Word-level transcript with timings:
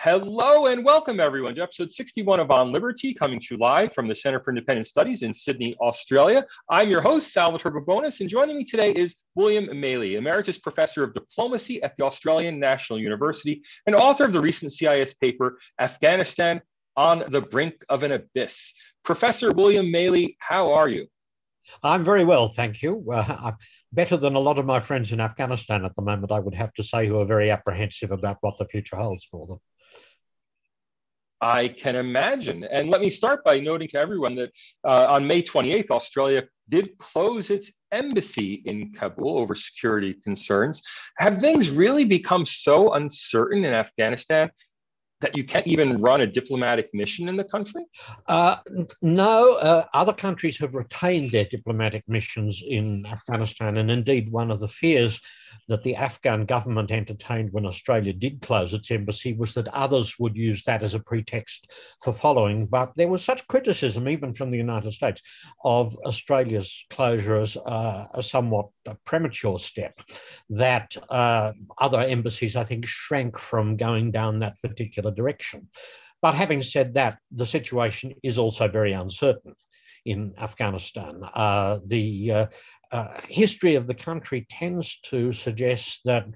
Hello 0.00 0.66
and 0.66 0.84
welcome 0.84 1.18
everyone 1.18 1.56
to 1.56 1.62
episode 1.62 1.90
61 1.90 2.38
of 2.38 2.52
On 2.52 2.70
Liberty, 2.70 3.12
coming 3.12 3.40
to 3.40 3.46
you 3.50 3.56
live 3.56 3.92
from 3.92 4.06
the 4.06 4.14
Center 4.14 4.38
for 4.38 4.50
Independent 4.50 4.86
Studies 4.86 5.24
in 5.24 5.34
Sydney, 5.34 5.74
Australia. 5.80 6.46
I'm 6.70 6.88
your 6.88 7.00
host, 7.00 7.32
Salvatore 7.32 7.72
Babones, 7.72 8.20
and 8.20 8.30
joining 8.30 8.54
me 8.54 8.62
today 8.62 8.92
is 8.92 9.16
William 9.34 9.66
Maley, 9.66 10.16
Emeritus 10.16 10.56
Professor 10.56 11.02
of 11.02 11.14
Diplomacy 11.14 11.82
at 11.82 11.96
the 11.96 12.04
Australian 12.04 12.60
National 12.60 13.00
University 13.00 13.60
and 13.88 13.96
author 13.96 14.24
of 14.24 14.32
the 14.32 14.40
recent 14.40 14.72
CIS 14.72 15.14
paper, 15.14 15.58
Afghanistan 15.80 16.60
on 16.96 17.24
the 17.30 17.40
Brink 17.40 17.84
of 17.88 18.04
an 18.04 18.12
Abyss. 18.12 18.74
Professor 19.04 19.50
William 19.50 19.86
Maley, 19.86 20.36
how 20.38 20.70
are 20.70 20.88
you? 20.88 21.08
I'm 21.82 22.04
very 22.04 22.22
well, 22.22 22.46
thank 22.46 22.82
you. 22.82 23.04
Uh, 23.12 23.50
better 23.92 24.16
than 24.16 24.36
a 24.36 24.40
lot 24.40 24.60
of 24.60 24.64
my 24.64 24.78
friends 24.78 25.10
in 25.10 25.20
Afghanistan 25.20 25.84
at 25.84 25.96
the 25.96 26.02
moment, 26.02 26.30
I 26.30 26.38
would 26.38 26.54
have 26.54 26.72
to 26.74 26.84
say, 26.84 27.08
who 27.08 27.18
are 27.18 27.26
very 27.26 27.50
apprehensive 27.50 28.12
about 28.12 28.36
what 28.42 28.58
the 28.58 28.66
future 28.66 28.94
holds 28.94 29.24
for 29.24 29.44
them. 29.44 29.58
I 31.40 31.68
can 31.68 31.96
imagine. 31.96 32.64
And 32.64 32.90
let 32.90 33.00
me 33.00 33.10
start 33.10 33.44
by 33.44 33.60
noting 33.60 33.88
to 33.88 33.98
everyone 33.98 34.34
that 34.36 34.50
uh, 34.84 35.06
on 35.08 35.26
May 35.26 35.42
28th, 35.42 35.90
Australia 35.90 36.44
did 36.68 36.98
close 36.98 37.50
its 37.50 37.70
embassy 37.92 38.62
in 38.66 38.92
Kabul 38.92 39.38
over 39.38 39.54
security 39.54 40.14
concerns. 40.14 40.82
Have 41.18 41.38
things 41.38 41.70
really 41.70 42.04
become 42.04 42.44
so 42.44 42.92
uncertain 42.92 43.64
in 43.64 43.72
Afghanistan 43.72 44.50
that 45.20 45.36
you 45.36 45.44
can't 45.44 45.66
even 45.66 46.00
run 46.00 46.20
a 46.20 46.26
diplomatic 46.26 46.90
mission 46.94 47.28
in 47.28 47.36
the 47.36 47.44
country? 47.44 47.84
Uh, 48.26 48.56
no, 49.02 49.54
uh, 49.54 49.84
other 49.94 50.12
countries 50.12 50.58
have 50.58 50.74
retained 50.74 51.30
their 51.30 51.44
diplomatic 51.44 52.04
missions 52.06 52.62
in 52.66 53.04
Afghanistan. 53.06 53.78
And 53.78 53.90
indeed, 53.90 54.30
one 54.30 54.50
of 54.50 54.60
the 54.60 54.68
fears 54.68 55.20
that 55.68 55.82
the 55.82 55.96
Afghan 55.96 56.44
government 56.44 56.90
entertained 56.90 57.52
when 57.52 57.66
Australia 57.66 58.12
did 58.12 58.40
close 58.40 58.72
its 58.72 58.90
embassy 58.90 59.32
was 59.32 59.54
that 59.54 59.68
others 59.68 60.18
would 60.18 60.36
use 60.36 60.62
that 60.64 60.82
as 60.82 60.94
a 60.94 61.00
pretext 61.00 61.70
for 62.02 62.12
following. 62.12 62.66
But 62.66 62.92
there 62.96 63.08
was 63.08 63.24
such 63.24 63.46
criticism, 63.48 64.08
even 64.08 64.32
from 64.32 64.50
the 64.50 64.56
United 64.56 64.92
States, 64.92 65.20
of 65.64 65.96
Australia's 66.06 66.84
closure 66.90 67.40
as 67.40 67.56
uh, 67.56 68.06
a 68.14 68.22
somewhat 68.22 68.68
premature 69.04 69.58
step 69.58 70.00
that 70.50 70.96
uh, 71.10 71.52
other 71.78 72.00
embassies, 72.00 72.56
I 72.56 72.64
think, 72.64 72.86
shrank 72.86 73.38
from 73.38 73.76
going 73.76 74.10
down 74.10 74.38
that 74.38 74.60
particular 74.62 75.07
particular 75.08 75.14
direction. 75.14 75.68
But 76.20 76.34
having 76.34 76.62
said 76.62 76.94
that, 76.94 77.18
the 77.30 77.46
situation 77.46 78.14
is 78.22 78.38
also 78.38 78.68
very 78.68 78.92
uncertain 78.92 79.54
in 80.04 80.34
Afghanistan. 80.38 81.22
Uh, 81.34 81.78
the 81.86 82.32
uh, 82.32 82.46
uh, 82.92 83.20
history 83.28 83.76
of 83.76 83.86
the 83.86 83.94
country 83.94 84.46
tends 84.50 84.98
to 85.10 85.32
suggest 85.32 86.00
that 86.04 86.26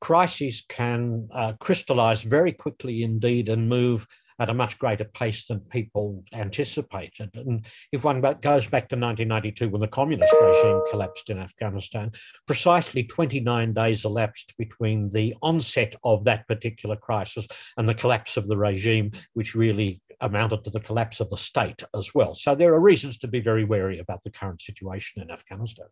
crises 0.00 0.64
can 0.68 1.28
uh, 1.34 1.52
crystallize 1.60 2.22
very 2.22 2.52
quickly 2.52 3.02
indeed 3.02 3.48
and 3.48 3.68
move 3.68 4.06
at 4.42 4.50
a 4.50 4.54
much 4.54 4.76
greater 4.76 5.04
pace 5.04 5.46
than 5.46 5.60
people 5.60 6.24
anticipated. 6.32 7.30
And 7.34 7.64
if 7.92 8.02
one 8.02 8.20
goes 8.20 8.66
back 8.66 8.88
to 8.88 8.96
1992, 8.96 9.68
when 9.68 9.80
the 9.80 9.86
communist 9.86 10.34
regime 10.42 10.80
collapsed 10.90 11.30
in 11.30 11.38
Afghanistan, 11.38 12.10
precisely 12.48 13.04
29 13.04 13.72
days 13.72 14.04
elapsed 14.04 14.54
between 14.58 15.10
the 15.10 15.36
onset 15.42 15.94
of 16.02 16.24
that 16.24 16.48
particular 16.48 16.96
crisis 16.96 17.46
and 17.76 17.88
the 17.88 17.94
collapse 17.94 18.36
of 18.36 18.48
the 18.48 18.56
regime, 18.56 19.12
which 19.34 19.54
really 19.54 20.00
amounted 20.20 20.64
to 20.64 20.70
the 20.70 20.80
collapse 20.80 21.20
of 21.20 21.30
the 21.30 21.36
state 21.36 21.84
as 21.96 22.12
well. 22.12 22.34
So 22.34 22.56
there 22.56 22.74
are 22.74 22.80
reasons 22.80 23.18
to 23.18 23.28
be 23.28 23.40
very 23.40 23.64
wary 23.64 24.00
about 24.00 24.24
the 24.24 24.30
current 24.30 24.60
situation 24.60 25.22
in 25.22 25.30
Afghanistan. 25.30 25.86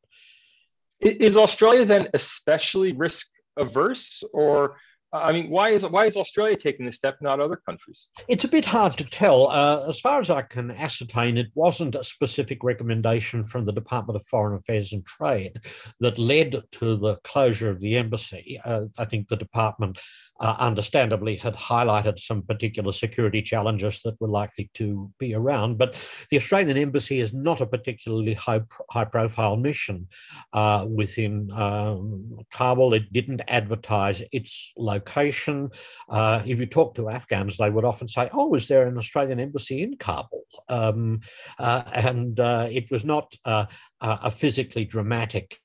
Is 0.98 1.36
Australia 1.36 1.84
then 1.84 2.08
especially 2.14 2.92
risk 2.92 3.28
averse, 3.56 4.24
or 4.32 4.76
I 5.12 5.32
mean, 5.32 5.50
why 5.50 5.70
is 5.70 5.84
why 5.86 6.06
is 6.06 6.16
Australia 6.16 6.56
taking 6.56 6.86
this 6.86 6.96
step, 6.96 7.16
not 7.20 7.40
other 7.40 7.56
countries? 7.56 8.10
It's 8.28 8.44
a 8.44 8.48
bit 8.48 8.64
hard 8.64 8.96
to 8.98 9.04
tell. 9.04 9.48
Uh, 9.48 9.84
as 9.88 9.98
far 9.98 10.20
as 10.20 10.30
I 10.30 10.42
can 10.42 10.70
ascertain, 10.70 11.36
it 11.36 11.48
wasn't 11.54 11.96
a 11.96 12.04
specific 12.04 12.62
recommendation 12.62 13.44
from 13.46 13.64
the 13.64 13.72
Department 13.72 14.16
of 14.16 14.26
Foreign 14.26 14.58
Affairs 14.58 14.92
and 14.92 15.04
Trade 15.04 15.60
that 15.98 16.18
led 16.18 16.62
to 16.72 16.96
the 16.96 17.16
closure 17.24 17.70
of 17.70 17.80
the 17.80 17.96
embassy. 17.96 18.60
Uh, 18.64 18.82
I 18.98 19.04
think 19.04 19.28
the 19.28 19.36
department 19.36 19.98
uh, 20.40 20.56
understandably 20.58 21.36
had 21.36 21.54
highlighted 21.54 22.18
some 22.18 22.42
particular 22.42 22.92
security 22.92 23.42
challenges 23.42 24.00
that 24.04 24.18
were 24.20 24.28
likely 24.28 24.70
to 24.74 25.10
be 25.18 25.34
around. 25.34 25.76
But 25.76 26.02
the 26.30 26.38
Australian 26.38 26.78
Embassy 26.78 27.20
is 27.20 27.34
not 27.34 27.60
a 27.60 27.66
particularly 27.66 28.34
high, 28.34 28.62
high 28.90 29.04
profile 29.04 29.56
mission 29.56 30.08
uh, 30.52 30.86
within 30.88 31.50
um, 31.52 32.38
Kabul. 32.50 32.94
It 32.94 33.12
didn't 33.12 33.42
advertise 33.48 34.22
its 34.32 34.72
location. 34.76 34.99
Uh, 35.00 36.42
if 36.46 36.58
you 36.58 36.66
talk 36.66 36.94
to 36.94 37.08
Afghans, 37.08 37.56
they 37.56 37.70
would 37.70 37.84
often 37.84 38.08
say, 38.08 38.28
Oh, 38.32 38.54
is 38.54 38.68
there 38.68 38.86
an 38.86 38.98
Australian 38.98 39.40
Embassy 39.40 39.82
in 39.82 39.96
Kabul? 39.96 40.44
Um, 40.68 41.20
uh, 41.58 41.82
and 41.92 42.38
uh, 42.38 42.68
it 42.70 42.90
was 42.90 43.04
not 43.04 43.34
uh, 43.44 43.66
a 44.00 44.30
physically 44.30 44.84
dramatic 44.84 45.58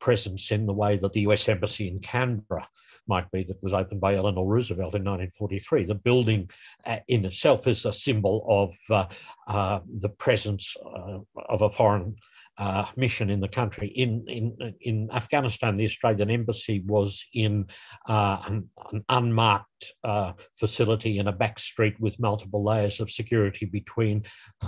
presence 0.00 0.50
in 0.50 0.66
the 0.66 0.72
way 0.72 0.96
that 0.96 1.12
the 1.12 1.22
US 1.22 1.48
Embassy 1.48 1.88
in 1.88 2.00
Canberra 2.00 2.68
might 3.08 3.30
be 3.30 3.42
that 3.44 3.62
was 3.62 3.74
opened 3.74 4.00
by 4.00 4.14
Eleanor 4.14 4.46
Roosevelt 4.46 4.94
in 4.94 5.02
1943. 5.02 5.84
The 5.84 5.94
building 5.94 6.50
in 7.08 7.24
itself 7.24 7.66
is 7.66 7.84
a 7.84 7.92
symbol 7.92 8.44
of 8.46 8.74
uh, 8.90 9.06
uh, 9.46 9.80
the 10.00 10.10
presence 10.10 10.76
uh, 10.84 11.18
of 11.48 11.62
a 11.62 11.70
foreign 11.70 12.16
uh, 12.58 12.86
mission 12.96 13.30
in 13.30 13.40
the 13.40 13.48
country. 13.48 13.88
In, 13.88 14.24
in, 14.28 14.74
in 14.80 15.08
Afghanistan, 15.12 15.76
the 15.76 15.84
Australian 15.84 16.30
embassy 16.30 16.82
was 16.86 17.24
in 17.32 17.66
uh, 18.08 18.38
an, 18.46 18.68
an, 18.92 19.04
unmarked 19.08 19.94
uh, 20.02 20.32
facility 20.56 21.18
in 21.18 21.28
a 21.28 21.32
back 21.32 21.58
street 21.58 21.98
with 22.00 22.18
multiple 22.18 22.64
layers 22.64 22.98
of 23.00 23.10
security 23.10 23.64
between 23.64 24.24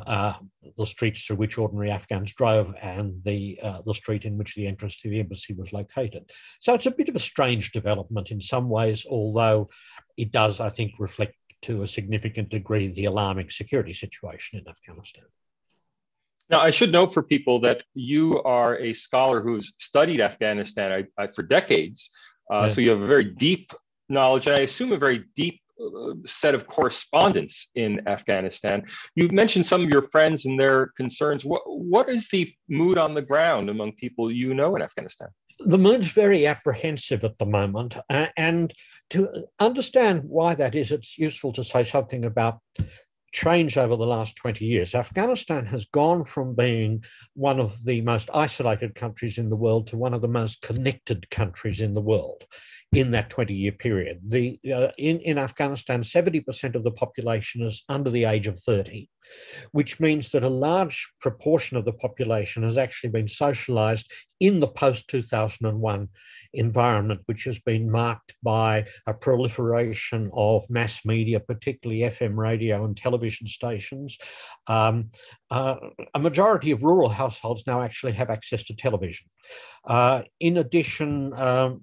uh, 0.06 0.34
the 0.78 0.86
streets 0.86 1.24
through 1.24 1.36
which 1.36 1.58
ordinary 1.58 1.90
Afghans 1.90 2.32
drove 2.32 2.74
and 2.80 3.20
the, 3.24 3.58
uh, 3.62 3.82
the 3.84 3.94
street 3.94 4.24
in 4.24 4.38
which 4.38 4.54
the 4.54 4.66
entrance 4.66 4.96
to 4.98 5.10
the 5.10 5.18
embassy 5.18 5.52
was 5.52 5.72
located. 5.72 6.30
So 6.60 6.74
it's 6.74 6.86
a 6.86 6.92
bit 6.92 7.08
of 7.08 7.16
a 7.16 7.20
strange 7.20 7.72
development 7.72 8.30
in 8.30 8.40
some 8.40 8.68
ways, 8.68 9.04
although 9.10 9.68
it 10.16 10.30
does, 10.30 10.60
I 10.60 10.70
think, 10.70 10.92
reflect 10.98 11.34
to 11.62 11.82
a 11.82 11.88
significant 11.88 12.50
degree 12.50 12.88
the 12.88 13.04
alarming 13.06 13.50
security 13.50 13.94
situation 13.94 14.58
in 14.58 14.68
Afghanistan. 14.68 15.24
Now, 16.50 16.60
I 16.60 16.70
should 16.70 16.90
note 16.90 17.14
for 17.14 17.22
people 17.22 17.60
that 17.60 17.84
you 17.94 18.42
are 18.42 18.76
a 18.78 18.92
scholar 18.92 19.40
who's 19.40 19.72
studied 19.78 20.20
Afghanistan 20.20 20.92
I, 20.92 21.22
I, 21.22 21.28
for 21.28 21.42
decades. 21.42 22.10
Uh, 22.52 22.62
yeah. 22.62 22.68
So 22.68 22.80
you 22.80 22.90
have 22.90 23.00
a 23.00 23.06
very 23.06 23.24
deep 23.24 23.70
knowledge, 24.08 24.48
and 24.48 24.56
I 24.56 24.60
assume 24.60 24.90
a 24.92 24.98
very 24.98 25.24
deep 25.36 25.60
uh, 25.80 26.14
set 26.26 26.56
of 26.56 26.66
correspondence 26.66 27.70
in 27.76 28.06
Afghanistan. 28.08 28.82
You've 29.14 29.30
mentioned 29.32 29.64
some 29.64 29.82
of 29.84 29.90
your 29.90 30.02
friends 30.02 30.44
and 30.44 30.58
their 30.58 30.88
concerns. 30.96 31.44
What, 31.44 31.62
what 31.66 32.08
is 32.08 32.28
the 32.28 32.52
mood 32.68 32.98
on 32.98 33.14
the 33.14 33.22
ground 33.22 33.70
among 33.70 33.92
people 33.92 34.32
you 34.32 34.52
know 34.52 34.74
in 34.74 34.82
Afghanistan? 34.82 35.28
The 35.60 35.78
mood's 35.78 36.08
very 36.08 36.46
apprehensive 36.46 37.22
at 37.22 37.38
the 37.38 37.46
moment. 37.46 37.96
Uh, 38.08 38.26
and 38.36 38.74
to 39.10 39.46
understand 39.60 40.24
why 40.24 40.54
that 40.54 40.74
is, 40.74 40.90
it's 40.90 41.16
useful 41.16 41.52
to 41.52 41.62
say 41.62 41.84
something 41.84 42.24
about 42.24 42.58
changed 43.32 43.78
over 43.78 43.96
the 43.96 44.06
last 44.06 44.36
20 44.36 44.64
years. 44.64 44.94
Afghanistan 44.94 45.64
has 45.66 45.84
gone 45.86 46.24
from 46.24 46.54
being 46.54 47.04
one 47.34 47.60
of 47.60 47.84
the 47.84 48.00
most 48.00 48.28
isolated 48.34 48.94
countries 48.94 49.38
in 49.38 49.48
the 49.48 49.56
world 49.56 49.86
to 49.88 49.96
one 49.96 50.14
of 50.14 50.20
the 50.20 50.28
most 50.28 50.60
connected 50.62 51.28
countries 51.30 51.80
in 51.80 51.94
the 51.94 52.00
world 52.00 52.44
in 52.92 53.12
that 53.12 53.30
20 53.30 53.54
year 53.54 53.72
period. 53.72 54.20
The, 54.26 54.58
uh, 54.74 54.88
in, 54.98 55.20
in 55.20 55.38
Afghanistan, 55.38 56.02
70% 56.02 56.74
of 56.74 56.82
the 56.82 56.90
population 56.90 57.62
is 57.62 57.84
under 57.88 58.10
the 58.10 58.24
age 58.24 58.48
of 58.48 58.58
30, 58.58 59.08
which 59.70 60.00
means 60.00 60.30
that 60.30 60.42
a 60.42 60.48
large 60.48 61.08
proportion 61.20 61.76
of 61.76 61.84
the 61.84 61.92
population 61.92 62.64
has 62.64 62.76
actually 62.76 63.10
been 63.10 63.28
socialized 63.28 64.10
in 64.40 64.58
the 64.58 64.68
post 64.68 65.06
2001 65.08 66.08
environment, 66.54 67.20
which 67.26 67.44
has 67.44 67.58
been 67.60 67.90
marked 67.90 68.34
by 68.42 68.84
a 69.06 69.14
proliferation 69.14 70.30
of 70.34 70.68
mass 70.68 71.04
media, 71.04 71.40
particularly 71.40 72.02
FM 72.02 72.36
radio 72.36 72.84
and 72.84 72.96
television 72.96 73.46
stations. 73.46 74.18
Um, 74.66 75.10
uh, 75.50 75.76
a 76.14 76.18
majority 76.18 76.70
of 76.70 76.82
rural 76.82 77.08
households 77.08 77.66
now 77.66 77.82
actually 77.82 78.12
have 78.12 78.30
access 78.30 78.62
to 78.64 78.74
television. 78.74 79.26
Uh, 79.84 80.22
in 80.40 80.58
addition, 80.58 81.32
um, 81.34 81.80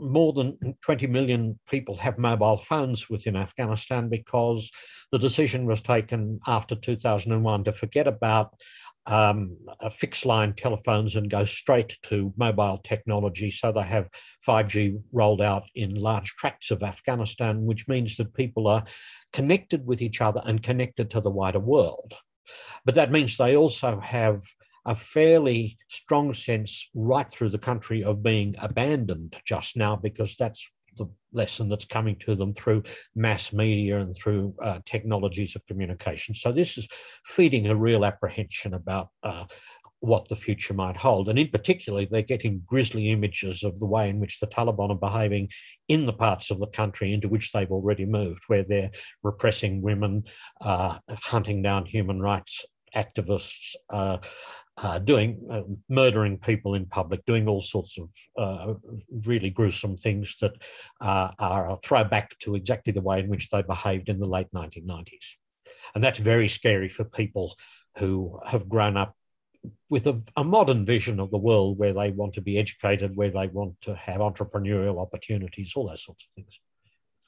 more 0.00 0.32
than 0.32 0.76
20 0.82 1.06
million 1.06 1.58
people 1.68 1.96
have 1.96 2.18
mobile 2.18 2.56
phones 2.56 3.10
within 3.10 3.36
Afghanistan 3.36 4.08
because 4.08 4.70
the 5.12 5.18
decision 5.18 5.66
was 5.66 5.80
taken 5.80 6.40
after 6.46 6.74
2001 6.74 7.64
to 7.64 7.72
forget 7.72 8.06
about 8.06 8.54
um, 9.06 9.56
fixed 9.90 10.26
line 10.26 10.52
telephones 10.54 11.16
and 11.16 11.30
go 11.30 11.44
straight 11.44 11.96
to 12.04 12.32
mobile 12.36 12.78
technology. 12.82 13.50
So 13.50 13.72
they 13.72 13.82
have 13.82 14.08
5G 14.46 15.00
rolled 15.12 15.42
out 15.42 15.64
in 15.74 15.94
large 15.94 16.34
tracts 16.36 16.70
of 16.70 16.82
Afghanistan, 16.82 17.64
which 17.64 17.86
means 17.88 18.16
that 18.16 18.34
people 18.34 18.66
are 18.66 18.84
connected 19.32 19.86
with 19.86 20.02
each 20.02 20.20
other 20.20 20.42
and 20.44 20.62
connected 20.62 21.10
to 21.10 21.20
the 21.20 21.30
wider 21.30 21.60
world. 21.60 22.14
But 22.84 22.94
that 22.94 23.12
means 23.12 23.36
they 23.36 23.56
also 23.56 24.00
have 24.00 24.42
a 24.84 24.94
fairly 24.94 25.78
strong 25.88 26.32
sense 26.32 26.88
right 26.94 27.30
through 27.30 27.50
the 27.50 27.58
country 27.58 28.04
of 28.04 28.22
being 28.22 28.54
abandoned 28.58 29.36
just 29.44 29.76
now 29.76 29.96
because 29.96 30.36
that's 30.36 30.70
the 30.96 31.06
lesson 31.32 31.68
that's 31.68 31.84
coming 31.84 32.16
to 32.16 32.34
them 32.34 32.54
through 32.54 32.82
mass 33.14 33.52
media 33.52 34.00
and 34.00 34.14
through 34.16 34.54
uh, 34.62 34.80
technologies 34.84 35.54
of 35.54 35.66
communication. 35.66 36.34
So 36.34 36.52
this 36.52 36.78
is 36.78 36.88
feeding 37.24 37.66
a 37.66 37.76
real 37.76 38.04
apprehension 38.04 38.74
about 38.74 39.08
uh, 39.22 39.44
what 40.00 40.28
the 40.28 40.36
future 40.36 40.74
might 40.74 40.96
hold. 40.96 41.28
And 41.28 41.38
in 41.38 41.48
particular, 41.48 42.06
they're 42.06 42.22
getting 42.22 42.62
grisly 42.66 43.10
images 43.10 43.64
of 43.64 43.78
the 43.78 43.86
way 43.86 44.08
in 44.08 44.20
which 44.20 44.40
the 44.40 44.46
Taliban 44.46 44.90
are 44.90 44.94
behaving 44.94 45.48
in 45.88 46.06
the 46.06 46.12
parts 46.12 46.50
of 46.50 46.58
the 46.58 46.66
country 46.68 47.12
into 47.12 47.28
which 47.28 47.52
they've 47.52 47.70
already 47.70 48.04
moved, 48.04 48.42
where 48.46 48.62
they're 48.62 48.90
repressing 49.22 49.82
women, 49.82 50.24
uh, 50.60 50.98
hunting 51.08 51.62
down 51.62 51.86
human 51.86 52.20
rights 52.20 52.64
activists, 52.94 53.74
uh, 53.90 54.18
uh, 54.78 54.98
doing 54.98 55.40
uh, 55.50 55.62
murdering 55.88 56.38
people 56.38 56.74
in 56.74 56.86
public, 56.86 57.24
doing 57.24 57.48
all 57.48 57.62
sorts 57.62 57.98
of 57.98 58.10
uh, 58.38 58.74
really 59.24 59.50
gruesome 59.50 59.96
things 59.96 60.36
that 60.40 60.52
uh, 61.00 61.30
are 61.38 61.70
a 61.70 61.76
throwback 61.78 62.38
to 62.40 62.54
exactly 62.54 62.92
the 62.92 63.00
way 63.00 63.20
in 63.20 63.28
which 63.28 63.48
they 63.48 63.62
behaved 63.62 64.08
in 64.08 64.18
the 64.18 64.26
late 64.26 64.48
1990s. 64.54 65.36
And 65.94 66.04
that's 66.04 66.18
very 66.18 66.48
scary 66.48 66.88
for 66.88 67.04
people 67.04 67.56
who 67.98 68.38
have 68.46 68.68
grown 68.68 68.96
up 68.96 69.14
with 69.88 70.06
a, 70.06 70.20
a, 70.36 70.44
modern 70.44 70.84
vision 70.84 71.18
of 71.18 71.30
the 71.30 71.38
world 71.38 71.78
where 71.78 71.92
they 71.92 72.10
want 72.10 72.34
to 72.34 72.40
be 72.40 72.58
educated, 72.58 73.16
where 73.16 73.30
they 73.30 73.46
want 73.48 73.80
to 73.80 73.94
have 73.94 74.20
entrepreneurial 74.20 75.00
opportunities, 75.00 75.72
all 75.74 75.88
those 75.88 76.04
sorts 76.04 76.24
of 76.24 76.34
things. 76.34 76.60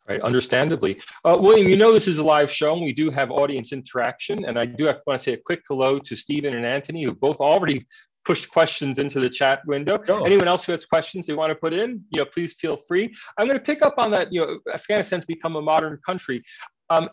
Right, 0.09 0.23
understandably. 0.23 1.01
Uh, 1.23 1.37
William, 1.39 1.69
you 1.69 1.77
know 1.77 1.93
this 1.93 2.09
is 2.09 2.19
a 2.19 2.25
live 2.25 2.51
show 2.51 2.73
and 2.73 2.83
we 2.83 2.95
do 2.95 3.11
have 3.11 3.31
audience 3.31 3.73
interaction. 3.73 4.47
And 4.47 4.59
I 4.59 4.65
do 4.65 4.87
have 4.87 4.97
to 4.97 5.03
want 5.07 5.21
to 5.21 5.23
say 5.23 5.33
a 5.35 5.37
quick 5.37 5.61
hello 5.69 5.99
to 5.99 6.17
Stephen 6.17 6.57
and 6.57 6.65
Anthony, 6.65 7.03
who 7.03 7.15
both 7.15 7.41
already 7.41 7.87
pushed 8.25 8.51
questions 8.51 8.99
into 8.99 9.21
the 9.21 9.29
chat 9.29 9.61
window. 9.67 9.99
Oh. 10.09 10.25
Anyone 10.25 10.49
else 10.49 10.65
who 10.65 10.73
has 10.73 10.87
questions 10.87 11.27
they 11.27 11.35
want 11.35 11.51
to 11.51 11.57
put 11.57 11.75
in, 11.75 12.03
you 12.11 12.19
know, 12.19 12.25
please 12.25 12.55
feel 12.55 12.77
free. 12.77 13.15
I'm 13.37 13.47
going 13.47 13.59
to 13.59 13.65
pick 13.65 13.83
up 13.83 13.95
on 13.99 14.11
that, 14.13 14.33
you 14.33 14.41
know, 14.41 14.59
Afghanistan's 14.73 15.27
become 15.27 15.57
a 15.57 15.63
modern 15.63 15.99
country. 16.05 16.43
Um, 16.89 17.11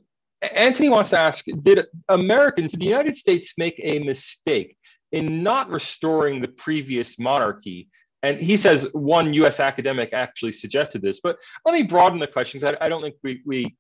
Anthony 0.54 0.90
wants 0.90 1.10
to 1.10 1.20
ask, 1.20 1.46
did 1.64 1.86
Americans, 2.10 2.72
did 2.72 2.80
the 2.80 2.86
United 2.86 3.16
States 3.16 3.54
make 3.58 3.80
a 3.84 4.00
mistake 4.00 4.78
in 5.12 5.44
not 5.44 5.70
restoring 5.70 6.42
the 6.42 6.48
previous 6.48 7.20
monarchy 7.20 7.90
and 8.26 8.42
he 8.42 8.58
says 8.58 8.88
one 8.94 9.34
US 9.36 9.60
academic 9.60 10.12
actually 10.14 10.52
suggested 10.52 11.02
this, 11.02 11.20
but 11.20 11.38
let 11.66 11.74
me 11.74 11.84
broaden 11.84 12.20
the 12.20 12.28
questions. 12.28 12.64
I, 12.64 12.76
I 12.82 12.90
don't 12.90 13.02
think 13.02 13.16
we, 13.24 13.42
we 13.46 13.76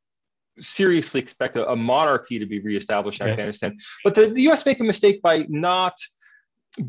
seriously 0.59 1.19
expect 1.19 1.55
a, 1.55 1.67
a 1.69 1.75
monarchy 1.75 2.37
to 2.39 2.45
be 2.45 2.59
reestablished 2.59 3.21
in 3.21 3.27
Afghanistan. 3.27 3.75
But 4.03 4.15
the, 4.15 4.29
the 4.29 4.47
US 4.49 4.65
make 4.65 4.79
a 4.79 4.83
mistake 4.83 5.21
by 5.21 5.45
not 5.49 5.97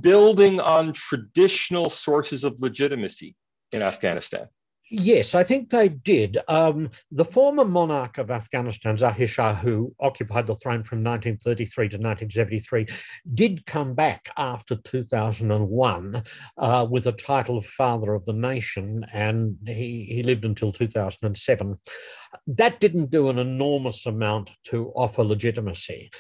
building 0.01 0.61
on 0.61 0.93
traditional 0.93 1.89
sources 1.89 2.45
of 2.45 2.61
legitimacy 2.61 3.35
in 3.73 3.83
Afghanistan. 3.83 4.49
Yes, 4.89 5.35
I 5.35 5.43
think 5.43 5.71
they 5.71 5.89
did. 5.89 6.39
Um, 6.47 6.91
the 7.11 7.25
former 7.25 7.65
monarch 7.65 8.19
of 8.19 8.31
Afghanistan, 8.31 8.97
Zahir 8.97 9.27
Shah, 9.27 9.55
who 9.55 9.93
occupied 9.99 10.47
the 10.47 10.55
throne 10.55 10.85
from 10.85 11.03
1933 11.03 11.89
to 11.89 11.97
1973, 11.97 12.87
did 13.35 13.67
come 13.67 13.95
back 13.95 14.29
after 14.37 14.77
2001 14.77 16.23
uh, 16.59 16.87
with 16.89 17.05
the 17.05 17.13
title 17.13 17.57
of 17.57 17.67
Father 17.67 18.15
of 18.15 18.25
the 18.27 18.33
Nation, 18.33 19.05
and 19.13 19.57
he, 19.67 20.07
he 20.09 20.23
lived 20.23 20.45
until 20.45 20.71
2007. 20.71 21.77
That 22.47 22.79
didn't 22.79 23.11
do 23.11 23.29
an 23.29 23.41
enormous 23.41 24.07
amount 24.07 24.51
to 24.67 24.93
offer 24.95 25.25
legitimacy 25.25 26.11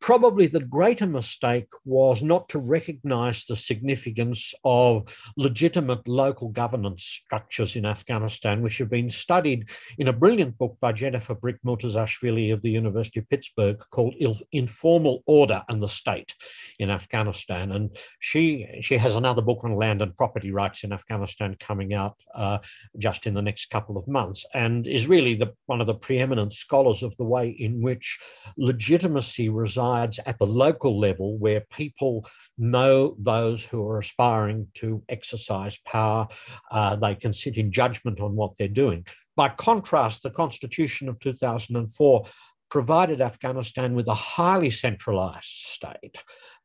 probably 0.00 0.46
the 0.46 0.60
greater 0.60 1.06
mistake 1.06 1.68
was 1.84 2.22
not 2.22 2.48
to 2.48 2.58
recognize 2.58 3.44
the 3.44 3.54
significance 3.54 4.54
of 4.64 5.04
legitimate 5.36 6.08
local 6.08 6.48
governance 6.48 7.04
structures 7.04 7.76
in 7.76 7.84
Afghanistan, 7.84 8.62
which 8.62 8.78
have 8.78 8.88
been 8.88 9.10
studied 9.10 9.68
in 9.98 10.08
a 10.08 10.12
brilliant 10.12 10.56
book 10.56 10.76
by 10.80 10.90
Jennifer 10.90 11.34
Brick 11.34 11.58
Murtazashvili 11.66 12.52
of 12.52 12.62
the 12.62 12.70
University 12.70 13.20
of 13.20 13.28
Pittsburgh 13.28 13.78
called 13.90 14.14
Informal 14.52 15.22
Order 15.26 15.62
and 15.68 15.82
the 15.82 15.88
State 15.88 16.34
in 16.78 16.90
Afghanistan. 16.90 17.72
And 17.72 17.94
she, 18.20 18.66
she 18.80 18.96
has 18.96 19.16
another 19.16 19.42
book 19.42 19.64
on 19.64 19.76
land 19.76 20.00
and 20.00 20.16
property 20.16 20.50
rights 20.50 20.82
in 20.82 20.94
Afghanistan 20.94 21.56
coming 21.60 21.92
out 21.92 22.16
uh, 22.34 22.58
just 22.98 23.26
in 23.26 23.34
the 23.34 23.42
next 23.42 23.68
couple 23.68 23.98
of 23.98 24.08
months 24.08 24.46
and 24.54 24.86
is 24.86 25.06
really 25.06 25.34
the, 25.34 25.52
one 25.66 25.82
of 25.82 25.86
the 25.86 25.94
preeminent 25.94 26.54
scholars 26.54 27.02
of 27.02 27.14
the 27.18 27.24
way 27.24 27.50
in 27.50 27.82
which 27.82 28.18
legitimacy 28.56 29.50
resides 29.50 29.89
resides 29.90 30.20
at 30.26 30.38
the 30.38 30.46
local 30.46 30.98
level 30.98 31.38
where 31.38 31.62
people 31.72 32.26
know 32.58 33.16
those 33.18 33.64
who 33.64 33.86
are 33.86 33.98
aspiring 33.98 34.66
to 34.74 35.02
exercise 35.08 35.78
power. 35.86 36.26
Uh, 36.70 36.96
they 36.96 37.14
can 37.14 37.32
sit 37.32 37.56
in 37.56 37.72
judgment 37.72 38.20
on 38.20 38.34
what 38.34 38.56
they're 38.56 38.68
doing. 38.68 39.04
By 39.36 39.48
contrast, 39.50 40.22
the 40.22 40.30
Constitution 40.30 41.08
of 41.08 41.18
2004 41.20 42.26
provided 42.70 43.20
Afghanistan 43.20 43.94
with 43.94 44.06
a 44.06 44.14
highly 44.14 44.70
centralized 44.70 45.44
state 45.44 46.22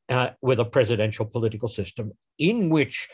uh, 0.09 0.29
with 0.41 0.59
a 0.59 0.65
presidential 0.65 1.25
political 1.25 1.69
system 1.69 2.11
in 2.37 2.69
which 2.69 3.07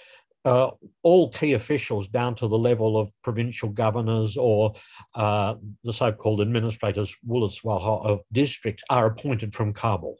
uh, 0.46 0.72
all 1.04 1.30
key 1.32 1.54
officials 1.54 2.08
down 2.08 2.36
to 2.36 2.48
the 2.48 2.58
level 2.58 2.98
of 2.98 3.12
provincial 3.24 3.70
governors 3.70 4.38
or 4.38 4.74
uh, 5.16 5.56
the 5.84 5.94
so-called 5.94 6.42
administrators 6.42 7.16
of 7.30 8.22
districts 8.32 8.84
are 8.90 9.06
appointed 9.08 9.54
from 9.54 9.74
Kabul. 9.74 10.18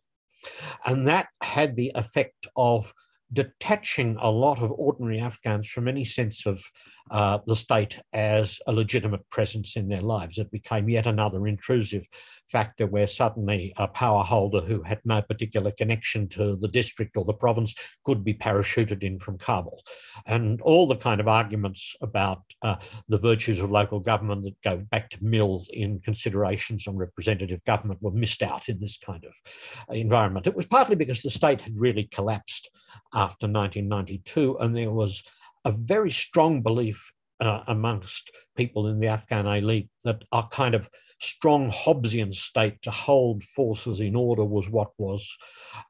And 0.86 1.08
that 1.08 1.28
had 1.42 1.76
the 1.76 1.92
effect 1.96 2.48
of 2.56 2.94
detaching 3.34 4.18
a 4.20 4.30
lot 4.30 4.62
of 4.62 4.72
ordinary 4.72 5.20
Afghans 5.20 5.68
from 5.68 5.88
any 5.88 6.06
sense 6.06 6.46
of 6.46 6.64
uh, 7.10 7.40
the 7.46 7.56
state 7.56 8.00
as 8.14 8.60
a 8.68 8.72
legitimate 8.72 9.28
presence 9.30 9.76
in 9.76 9.88
their 9.88 10.02
lives. 10.02 10.38
It 10.38 10.52
became 10.52 10.90
yet 10.90 11.08
another 11.08 11.48
intrusive 11.48 12.06
factor 12.52 12.86
where 12.86 13.08
suddenly 13.08 13.74
a 13.78 13.88
power 13.88 14.24
holder 14.24 14.60
who 14.60 14.82
had 14.84 15.00
no 15.06 15.22
particular 15.22 15.72
connection 15.72 16.28
to 16.28 16.58
the 16.58 16.68
district 16.68 17.16
or 17.16 17.24
the 17.24 17.34
province 17.34 17.74
could 18.04 18.24
be 18.24 18.34
parachuted 18.34 19.04
in 19.04 19.18
from 19.18 19.38
Kabul. 19.38 19.82
And 20.26 20.62
all 20.62 20.86
the 20.86 20.98
kind 20.98 21.22
of 21.22 21.28
arguments 21.28 21.96
about 22.02 22.42
uh, 22.62 22.76
the 23.08 23.18
virtues 23.18 23.60
of 23.60 23.72
local 23.72 24.00
government 24.00 24.44
that 24.44 24.62
go 24.64 24.78
back 24.92 25.10
to 25.12 25.24
Mill 25.24 25.66
in 25.72 26.00
considerations 26.02 26.88
on 26.88 26.98
representative 26.98 27.64
government 27.66 28.02
were 28.02 28.12
missed 28.12 28.44
out 28.44 28.68
in 28.68 28.80
this 28.80 28.98
kind 28.98 29.24
of 29.24 29.96
environment. 29.96 30.48
It 30.48 30.56
was 30.56 30.66
partly 30.66 30.96
because 30.96 31.22
the 31.22 31.30
state 31.30 31.62
had 31.62 31.80
really 31.80 32.10
collapsed 32.12 32.70
after 33.14 33.48
1992 33.48 34.58
and 34.60 34.76
there 34.76 34.92
was 34.92 35.24
a 35.66 35.72
very 35.72 36.12
strong 36.12 36.62
belief 36.62 37.12
uh, 37.40 37.64
amongst 37.68 38.32
people 38.56 38.88
in 38.88 39.00
the 39.00 39.08
Afghan 39.08 39.48
elite 39.48 39.90
that 40.04 40.24
a 40.32 40.44
kind 40.52 40.76
of 40.76 40.90
strong 41.22 41.70
Hobbesian 41.70 42.34
state 42.34 42.82
to 42.82 42.90
hold 42.90 43.44
forces 43.44 44.00
in 44.00 44.16
order 44.16 44.44
was 44.44 44.68
what 44.70 44.90
was 44.98 45.38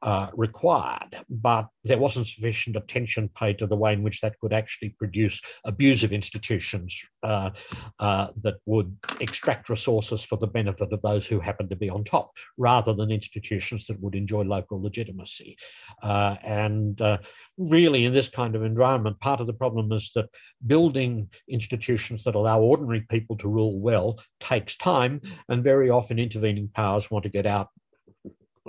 uh, 0.02 0.28
required, 0.34 1.16
but 1.30 1.68
there 1.84 1.98
wasn't 1.98 2.26
sufficient 2.26 2.76
attention 2.76 3.30
paid 3.34 3.58
to 3.58 3.66
the 3.66 3.76
way 3.76 3.94
in 3.94 4.02
which 4.02 4.20
that 4.20 4.38
could 4.40 4.52
actually 4.52 4.90
produce 4.90 5.40
abusive 5.64 6.12
institutions 6.12 7.02
uh, 7.22 7.50
uh, 7.98 8.28
that 8.42 8.56
would 8.66 8.94
extract 9.20 9.70
resources 9.70 10.22
for 10.22 10.36
the 10.36 10.46
benefit 10.46 10.92
of 10.92 11.00
those 11.00 11.26
who 11.26 11.40
happen 11.40 11.68
to 11.68 11.76
be 11.76 11.88
on 11.88 12.04
top, 12.04 12.30
rather 12.58 12.92
than 12.92 13.10
institutions 13.10 13.86
that 13.86 14.00
would 14.00 14.14
enjoy 14.14 14.42
local 14.42 14.82
legitimacy. 14.82 15.56
Uh, 16.02 16.36
and 16.44 17.00
uh, 17.00 17.16
really, 17.58 18.04
in 18.04 18.12
this 18.12 18.28
kind 18.28 18.54
of 18.54 18.62
environment, 18.62 19.20
part 19.20 19.40
of 19.40 19.46
the 19.46 19.52
problem 19.52 19.92
is 19.92 20.10
that 20.14 20.28
building 20.66 21.28
institutions 21.48 22.24
that 22.24 22.34
allow 22.34 22.60
ordinary 22.60 23.02
people 23.02 23.36
to 23.38 23.48
rule 23.48 23.78
well 23.78 24.18
takes 24.40 24.76
time, 24.76 25.20
and 25.48 25.62
very 25.62 25.90
often 25.90 26.18
intervening 26.18 26.70
powers 26.74 27.10
want 27.10 27.22
to 27.24 27.28
get 27.28 27.46
out 27.46 27.68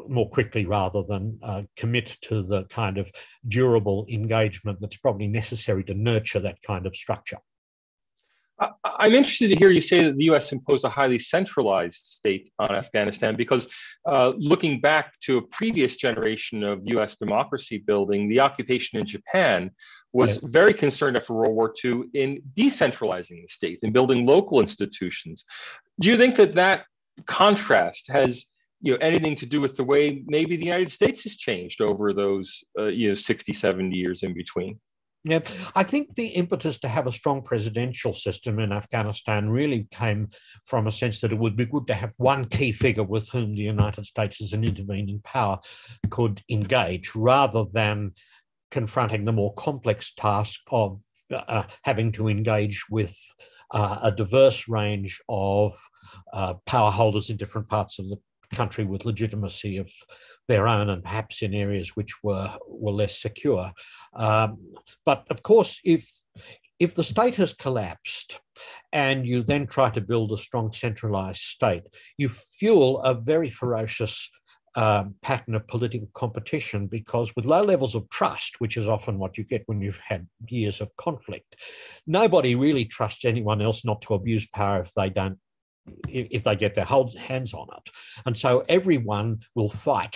more 0.08 0.30
quickly 0.30 0.66
rather 0.66 1.04
than 1.04 1.40
uh, 1.44 1.62
commit 1.78 2.18
to 2.22 2.42
the 2.42 2.64
kind 2.66 2.98
of 2.98 3.12
durable 3.48 4.06
engagement 4.10 4.80
that's 4.82 4.98
probably 4.98 5.28
necessary 5.28 5.84
to 5.84 5.94
nurture 5.94 6.40
that 6.40 6.58
kind 6.66 6.86
of 6.86 6.96
structure. 6.96 7.38
I'm 8.84 9.14
interested 9.14 9.50
to 9.50 9.56
hear 9.56 9.70
you 9.70 9.82
say 9.82 10.04
that 10.04 10.18
the 10.18 10.26
US 10.26 10.52
imposed 10.52 10.86
a 10.86 10.90
highly 10.90 11.20
centralized 11.20 12.06
state 12.06 12.52
on 12.60 12.72
Afghanistan 12.72 13.36
because 13.36 13.68
uh, 14.06 14.34
looking 14.38 14.80
back 14.80 15.20
to 15.22 15.38
a 15.38 15.42
previous 15.42 15.96
generation 15.98 16.64
of 16.64 16.82
US 16.86 17.16
democracy 17.18 17.78
building, 17.78 18.30
the 18.30 18.40
occupation 18.40 19.00
in 19.00 19.06
Japan 19.06 19.72
was 20.12 20.42
yeah. 20.42 20.50
very 20.52 20.74
concerned 20.74 21.18
after 21.18 21.34
World 21.34 21.56
War 21.56 21.74
II 21.84 22.04
in 22.14 22.42
decentralizing 22.56 23.42
the 23.42 23.48
state 23.50 23.80
and 23.84 23.92
building 23.92 24.26
local 24.26 24.60
institutions. 24.60 25.44
Do 26.00 26.10
you 26.10 26.18
think 26.18 26.36
that 26.36 26.56
that 26.56 26.86
contrast 27.26 28.08
has 28.08 28.46
you 28.82 28.92
know 28.92 28.98
anything 29.02 29.36
to 29.36 29.46
do 29.46 29.62
with 29.62 29.76
the 29.76 29.84
way 29.84 30.24
maybe 30.28 30.56
the 30.56 30.66
United 30.66 30.92
States 30.92 31.24
has 31.24 31.36
changed 31.36 31.82
over 31.82 32.14
those 32.14 32.64
uh, 32.78 32.86
you 32.86 33.08
know 33.08 33.14
60 33.14 33.54
70 33.54 33.96
years 33.96 34.24
in 34.24 34.34
between 34.34 34.80
yeah, 35.24 35.40
I 35.76 35.84
think 35.84 36.16
the 36.16 36.28
impetus 36.28 36.78
to 36.80 36.90
have 36.90 37.08
a 37.08 37.12
strong 37.12 37.42
presidential 37.42 38.14
system 38.14 38.60
in 38.60 38.74
Afghanistan 38.74 39.50
really 39.50 39.88
came 39.92 40.30
from 40.66 40.88
a 40.88 40.92
sense 40.92 41.22
that 41.22 41.32
it 41.32 41.38
would 41.38 41.56
be 41.56 41.66
good 41.66 41.88
to 41.88 41.94
have 41.94 42.14
one 42.18 42.46
key 42.46 42.74
figure 42.74 43.04
with 43.04 43.30
whom 43.30 43.56
the 43.56 43.62
United 43.62 44.06
States 44.06 44.42
as 44.42 44.52
an 44.52 44.66
intervening 44.66 45.22
power 45.24 45.60
could 46.10 46.42
engage 46.50 47.16
rather 47.16 47.64
than 47.72 48.12
confronting 48.70 49.24
the 49.24 49.32
more 49.32 49.54
complex 49.54 50.14
task 50.18 50.60
of 50.72 51.00
uh, 51.34 51.64
having 51.84 52.12
to 52.12 52.28
engage 52.28 52.84
with 52.90 53.18
uh, 53.72 54.00
a 54.04 54.12
diverse 54.12 54.68
range 54.68 55.22
of 55.30 55.74
uh, 56.34 56.54
power 56.66 56.92
holders 56.92 57.30
in 57.30 57.38
different 57.38 57.70
parts 57.70 57.98
of 57.98 58.10
the 58.10 58.18
country 58.54 58.84
with 58.84 59.06
legitimacy 59.06 59.78
of 59.78 59.92
their 60.48 60.68
own 60.68 60.90
and 60.90 61.04
perhaps 61.04 61.42
in 61.42 61.54
areas 61.54 61.96
which 61.96 62.24
were, 62.24 62.54
were 62.68 62.92
less 62.92 63.22
secure. 63.22 63.72
Um, 64.16 64.58
but 65.06 65.26
of 65.30 65.44
course, 65.44 65.80
if, 65.84 66.10
if 66.80 66.96
the 66.96 67.04
state 67.04 67.36
has 67.36 67.54
collapsed 67.54 68.40
and 68.92 69.26
you 69.26 69.44
then 69.44 69.68
try 69.68 69.90
to 69.92 70.02
build 70.02 70.32
a 70.32 70.38
strong 70.38 70.72
centralized 70.72 71.42
state, 71.42 71.84
you 72.18 72.30
fuel 72.30 73.02
a 73.02 73.14
very 73.14 73.50
ferocious 73.50 74.30
um, 74.76 75.14
pattern 75.22 75.56
of 75.56 75.68
political 75.68 76.10
competition 76.14 76.88
because 76.88 77.36
with 77.36 77.46
low 77.46 77.64
levels 77.64 77.96
of 77.96 78.10
trust, 78.10 78.60
which 78.60 78.76
is 78.76 78.90
often 78.90 79.20
what 79.20 79.38
you 79.38 79.44
get 79.44 79.64
when 79.68 79.82
you've 79.82 80.00
had 80.00 80.28
years 80.48 80.82
of 80.82 80.96
conflict, 80.98 81.56
nobody 82.08 82.56
really 82.56 82.86
trusts 82.86 83.26
anyone 83.26 83.62
else 83.62 83.86
not 83.86 84.02
to 84.02 84.16
abuse 84.16 84.48
power 84.48 84.82
if 84.82 84.92
they 84.96 85.10
don't 85.10 85.38
if 86.08 86.46
they 86.46 86.56
get 86.56 86.76
their 86.76 86.86
hands 86.86 87.54
on 87.54 87.68
it. 87.76 87.90
And 88.26 88.38
so 88.38 88.64
everyone 88.70 89.42
will 89.54 89.70
fight 89.70 90.16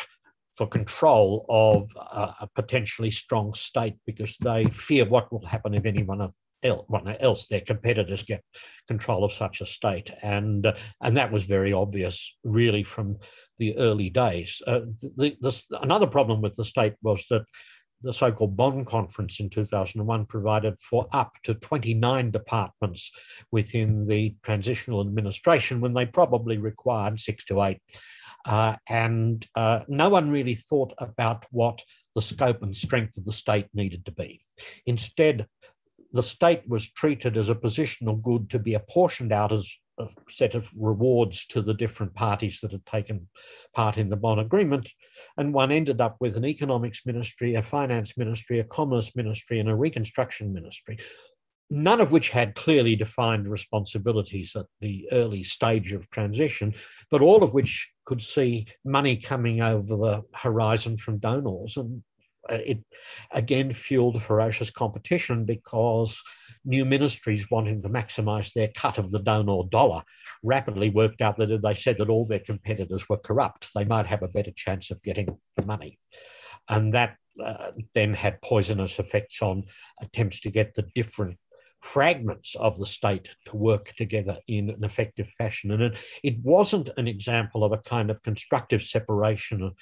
for 0.58 0.68
control 0.68 1.46
of 1.50 1.92
a 1.96 2.48
potentially 2.56 3.12
strong 3.12 3.54
state 3.54 3.96
because 4.08 4.36
they 4.38 4.66
fear 4.66 5.06
what 5.06 5.32
will 5.32 5.46
happen 5.46 5.76
if 5.76 5.86
anyone 5.86 6.34
else, 6.64 7.48
their 7.48 7.62
competitors, 7.62 8.24
get 8.24 8.44
control 8.88 9.24
of 9.24 9.32
such 9.32 9.62
a 9.62 9.66
state. 9.66 10.12
And, 10.24 10.66
uh, 10.66 10.74
and 11.02 11.16
that 11.16 11.32
was 11.32 11.46
very 11.46 11.74
obvious, 11.74 12.36
really, 12.44 12.84
from 12.84 13.18
the 13.60 13.78
early 13.78 14.10
days. 14.10 14.60
Uh, 14.66 14.82
the, 15.16 15.38
the, 15.42 15.62
another 15.84 16.08
problem 16.08 16.42
with 16.42 16.56
the 16.56 16.66
state 16.66 16.96
was 17.04 17.24
that 17.30 17.44
the 18.02 18.14
so-called 18.14 18.58
Bonn 18.58 18.86
Conference 18.86 19.40
in 19.40 19.50
2001 19.50 20.26
provided 20.26 20.80
for 20.80 21.08
up 21.14 21.34
to 21.44 21.54
29 21.56 22.32
departments 22.32 23.12
within 23.52 24.08
the 24.08 24.36
transitional 24.44 25.02
administration 25.02 25.82
when 25.82 25.94
they 25.94 26.06
probably 26.06 26.58
required 26.58 27.20
six 27.20 27.44
to 27.46 27.64
eight. 27.64 27.82
Uh, 28.46 28.75
and 28.88 29.46
uh, 29.56 29.82
no 29.88 30.10
one 30.10 30.32
really 30.32 30.56
thought 30.56 30.94
about 31.00 31.46
what 31.51 31.82
the 32.15 32.22
scope 32.22 32.62
and 32.63 32.75
strength 32.75 33.17
of 33.17 33.25
the 33.25 33.32
state 33.32 33.67
needed 33.74 34.06
to 34.06 34.12
be. 34.12 34.39
Instead, 34.86 35.48
the 36.13 36.24
state 36.24 36.63
was 36.67 36.89
treated 36.91 37.38
as 37.38 37.50
a 37.50 37.56
positional 37.56 38.22
good 38.22 38.50
to 38.50 38.60
be 38.60 38.74
apportioned 38.74 39.32
out 39.32 39.51
as 39.51 39.70
a 40.00 40.08
set 40.29 40.56
of 40.56 40.70
rewards 40.75 41.46
to 41.48 41.62
the 41.62 41.74
different 41.74 42.13
parties 42.13 42.60
that 42.62 42.72
had 42.72 42.86
taken 42.86 43.27
part 43.74 43.98
in 43.98 44.10
the 44.10 44.15
Bonn 44.15 44.39
Agreement. 44.39 44.89
And 45.38 45.53
one 45.53 45.72
ended 45.72 46.01
up 46.01 46.17
with 46.20 46.38
an 46.38 46.46
economics 46.46 47.06
ministry, 47.06 47.56
a 47.56 47.62
finance 47.62 48.17
ministry, 48.17 48.60
a 48.60 48.63
commerce 48.63 49.15
ministry, 49.15 49.60
and 49.60 49.70
a 49.70 49.75
reconstruction 49.75 50.53
ministry, 50.53 50.98
none 51.70 52.00
of 52.00 52.12
which 52.12 52.30
had 52.30 52.56
clearly 52.56 52.96
defined 52.96 53.50
responsibilities 53.50 54.56
at 54.56 54.66
the 54.80 55.08
early 55.12 55.44
stage 55.44 55.94
of 55.94 56.10
transition, 56.10 56.74
but 57.12 57.22
all 57.22 57.44
of 57.44 57.54
which 57.54 57.90
could 58.06 58.22
see 58.22 58.68
money 58.86 59.18
coming 59.18 59.62
over 59.62 59.98
the 59.98 60.24
horizon 60.34 60.98
from 60.98 61.18
donors. 61.18 61.76
And 61.76 62.04
uh, 62.50 62.60
it 62.66 62.84
again 63.32 63.74
fueled 63.74 64.22
ferocious 64.22 64.70
competition 64.70 65.44
because 65.44 66.22
new 66.64 66.86
ministries 66.86 67.52
wanting 67.52 67.82
to 67.82 67.90
maximize 67.90 68.54
their 68.54 68.70
cut 68.70 68.98
of 68.98 69.12
the 69.12 69.20
donor 69.20 69.64
dollar 69.70 70.02
rapidly 70.44 70.90
worked 70.90 71.22
out 71.22 71.38
that 71.38 71.52
if 71.52 71.62
they 71.62 71.74
said 71.74 71.98
that 71.98 72.10
all 72.10 72.26
their 72.26 72.40
competitors 72.40 73.10
were 73.10 73.18
corrupt, 73.18 73.68
they 73.76 73.84
might 73.84 74.06
have 74.06 74.24
a 74.24 74.28
better 74.30 74.52
chance 74.56 74.92
of 74.92 75.04
getting 75.04 75.38
the 75.58 75.66
money. 75.66 76.00
And 76.70 76.94
that 76.94 77.18
uh, 77.44 77.72
then 77.94 78.14
had 78.14 78.42
poisonous 78.42 79.00
effects 79.00 79.42
on 79.42 79.64
attempts 80.02 80.40
to 80.42 80.50
get 80.50 80.74
the 80.74 80.86
different 80.96 81.38
fragments 81.94 82.56
of 82.56 82.77
the 82.77 82.86
state 82.86 83.29
to 83.46 83.56
work 83.56 83.94
together 83.96 84.38
in 84.48 84.70
an 84.70 84.84
effective 84.84 85.29
fashion. 85.29 85.72
And 85.72 85.82
it, 85.84 85.98
it 86.22 86.38
wasn't 86.44 86.89
an 86.98 87.08
example 87.08 87.63
of 87.63 87.72
a 87.72 87.77
kind 87.77 88.12
of 88.12 88.22
constructive 88.24 88.82
separation 88.82 89.62
of, 89.63 89.74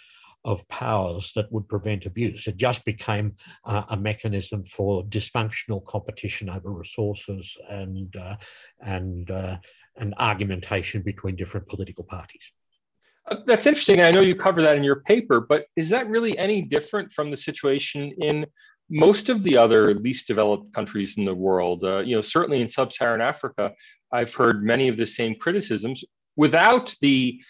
of 0.43 0.67
powers 0.67 1.31
that 1.35 1.51
would 1.51 1.67
prevent 1.67 2.05
abuse. 2.05 2.45
It 2.45 2.57
just 2.57 2.85
became 2.85 3.35
uh, 3.65 3.83
a 3.89 3.97
mechanism 3.97 4.63
for 4.63 5.03
dysfunctional 5.05 5.83
competition 5.83 6.49
over 6.49 6.69
resources 6.69 7.57
and 7.69 8.15
uh, 8.15 8.35
and 8.81 9.31
uh, 9.31 9.57
and 9.97 10.13
argumentation 10.19 11.01
between 11.01 11.35
different 11.35 11.67
political 11.67 12.03
parties. 12.03 12.51
Uh, 13.27 13.37
that's 13.47 13.65
interesting. 13.65 14.01
I 14.01 14.11
know 14.11 14.21
you 14.21 14.35
cover 14.35 14.61
that 14.61 14.77
in 14.77 14.83
your 14.83 15.01
paper, 15.01 15.41
but 15.41 15.65
is 15.75 15.89
that 15.89 16.07
really 16.07 16.37
any 16.37 16.61
different 16.61 17.11
from 17.11 17.31
the 17.31 17.37
situation 17.37 18.11
in 18.21 18.45
most 18.89 19.29
of 19.29 19.43
the 19.43 19.57
other 19.57 19.93
least 19.93 20.27
developed 20.27 20.73
countries 20.73 21.17
in 21.17 21.25
the 21.25 21.33
world? 21.33 21.83
Uh, 21.83 21.99
you 21.99 22.15
know, 22.15 22.21
certainly 22.21 22.61
in 22.61 22.67
sub-Saharan 22.67 23.21
Africa, 23.21 23.73
I've 24.11 24.33
heard 24.33 24.63
many 24.63 24.87
of 24.87 24.97
the 24.97 25.07
same 25.07 25.35
criticisms 25.35 26.03
without 26.35 26.93
the 27.01 27.41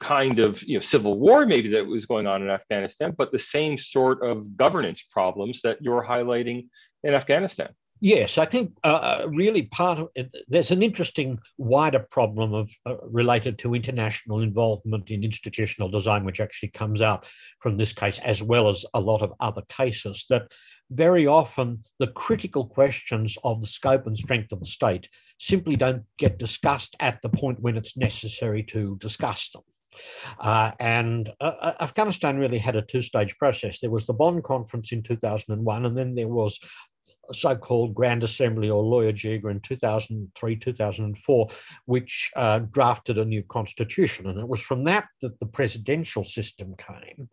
kind 0.00 0.38
of 0.38 0.62
you 0.62 0.74
know 0.74 0.80
civil 0.80 1.18
war 1.18 1.46
maybe 1.46 1.68
that 1.70 1.86
was 1.86 2.06
going 2.06 2.26
on 2.26 2.42
in 2.42 2.50
Afghanistan, 2.50 3.14
but 3.16 3.32
the 3.32 3.38
same 3.38 3.78
sort 3.78 4.24
of 4.24 4.56
governance 4.56 5.02
problems 5.02 5.60
that 5.62 5.78
you're 5.80 6.04
highlighting 6.04 6.66
in 7.04 7.14
Afghanistan. 7.14 7.70
Yes, 8.04 8.36
I 8.36 8.46
think 8.46 8.72
uh, 8.82 8.88
uh, 9.22 9.26
really 9.28 9.62
part 9.62 10.00
of 10.00 10.08
it, 10.16 10.34
there's 10.48 10.72
an 10.72 10.82
interesting 10.82 11.38
wider 11.56 12.00
problem 12.00 12.52
of 12.52 12.68
uh, 12.84 12.96
related 13.02 13.58
to 13.60 13.76
international 13.76 14.40
involvement 14.40 15.08
in 15.08 15.22
institutional 15.22 15.88
design, 15.88 16.24
which 16.24 16.40
actually 16.40 16.70
comes 16.70 17.00
out 17.00 17.28
from 17.60 17.76
this 17.76 17.92
case, 17.92 18.18
as 18.24 18.42
well 18.42 18.68
as 18.68 18.84
a 18.92 19.00
lot 19.00 19.22
of 19.22 19.32
other 19.38 19.62
cases. 19.68 20.26
That 20.30 20.50
very 20.90 21.28
often 21.28 21.84
the 22.00 22.08
critical 22.08 22.66
questions 22.66 23.38
of 23.44 23.60
the 23.60 23.68
scope 23.68 24.08
and 24.08 24.18
strength 24.18 24.50
of 24.50 24.58
the 24.58 24.66
state 24.66 25.08
simply 25.38 25.76
don't 25.76 26.02
get 26.18 26.38
discussed 26.38 26.96
at 26.98 27.22
the 27.22 27.28
point 27.28 27.60
when 27.60 27.76
it's 27.76 27.96
necessary 27.96 28.64
to 28.64 28.96
discuss 29.00 29.48
them. 29.50 29.62
Uh, 30.40 30.72
and 30.80 31.30
uh, 31.40 31.52
uh 31.60 31.74
Afghanistan 31.80 32.38
really 32.38 32.58
had 32.58 32.74
a 32.74 32.82
two 32.82 33.00
stage 33.00 33.36
process. 33.36 33.78
There 33.78 33.90
was 33.90 34.06
the 34.06 34.14
Bonn 34.14 34.42
Conference 34.42 34.90
in 34.90 35.04
2001, 35.04 35.86
and 35.86 35.96
then 35.96 36.16
there 36.16 36.28
was 36.28 36.58
so-called 37.32 37.94
Grand 37.94 38.22
Assembly 38.22 38.70
or 38.70 38.82
Loya 38.82 39.12
Jirga 39.12 39.50
in 39.50 39.60
2003, 39.60 40.56
2004, 40.56 41.48
which 41.86 42.30
uh, 42.36 42.60
drafted 42.70 43.18
a 43.18 43.24
new 43.24 43.42
constitution. 43.44 44.26
And 44.26 44.38
it 44.38 44.48
was 44.48 44.60
from 44.60 44.84
that 44.84 45.06
that 45.20 45.38
the 45.40 45.46
presidential 45.46 46.24
system 46.24 46.74
came. 46.76 47.28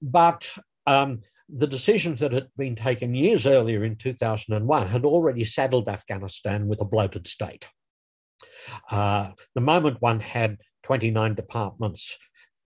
But 0.00 0.48
um, 0.86 1.20
the 1.48 1.66
decisions 1.66 2.20
that 2.20 2.32
had 2.32 2.48
been 2.56 2.76
taken 2.76 3.14
years 3.14 3.46
earlier 3.46 3.84
in 3.84 3.96
2001 3.96 4.88
had 4.88 5.04
already 5.04 5.44
saddled 5.44 5.88
Afghanistan 5.88 6.68
with 6.68 6.80
a 6.80 6.84
bloated 6.84 7.26
state. 7.26 7.66
Uh, 8.90 9.30
the 9.54 9.60
moment 9.60 10.00
one 10.00 10.20
had 10.20 10.58
29 10.84 11.34
departments 11.34 12.16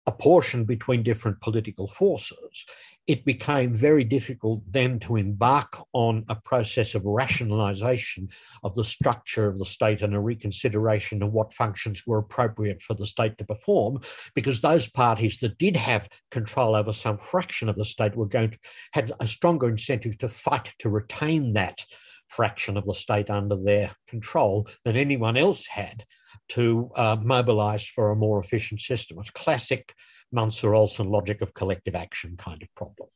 apportioned 0.09 0.67
between 0.67 1.03
different 1.03 1.39
political 1.41 1.87
forces, 1.87 2.65
it 3.07 3.25
became 3.25 3.73
very 3.75 4.05
difficult 4.05 4.61
then 4.71 4.99
to 5.01 5.17
embark 5.17 5.79
on 5.93 6.25
a 6.29 6.35
process 6.35 6.95
of 6.95 7.05
rationalization 7.05 8.29
of 8.65 8.75
the 8.75 8.85
structure 8.85 9.49
of 9.49 9.59
the 9.59 9.65
state 9.65 10.03
and 10.03 10.15
a 10.15 10.21
reconsideration 10.21 11.23
of 11.23 11.33
what 11.33 11.53
functions 11.53 12.07
were 12.07 12.19
appropriate 12.19 12.83
for 12.83 12.95
the 12.95 13.07
state 13.07 13.37
to 13.39 13.45
perform, 13.45 14.01
because 14.35 14.61
those 14.61 14.89
parties 14.89 15.39
that 15.39 15.59
did 15.59 15.77
have 15.77 16.09
control 16.31 16.75
over 16.75 16.93
some 16.93 17.19
fraction 17.19 17.69
of 17.69 17.77
the 17.77 17.85
state 17.85 18.17
were 18.17 18.27
going 18.27 18.51
to 18.51 18.59
had 18.93 19.13
a 19.21 19.27
stronger 19.27 19.69
incentive 19.69 20.17
to 20.19 20.29
fight 20.29 20.73
to 20.79 20.89
retain 20.89 21.53
that 21.53 21.85
fraction 22.29 22.77
of 22.77 22.85
the 22.87 22.95
state 22.95 23.31
under 23.31 23.57
their 23.57 23.91
control 24.07 24.67
than 24.85 24.97
anyone 24.97 25.37
else 25.37 25.67
had 25.67 26.05
to 26.51 26.91
uh, 26.97 27.17
mobilize 27.23 27.87
for 27.87 28.11
a 28.11 28.17
more 28.17 28.41
efficient 28.41 28.81
system. 28.81 29.19
It's 29.19 29.31
classic 29.31 29.95
Mancur 30.35 30.77
Olson 30.77 31.09
logic 31.09 31.41
of 31.41 31.55
collective 31.55 31.95
action 31.95 32.37
kind 32.37 32.63
of 32.63 32.69
problem. 32.75 33.09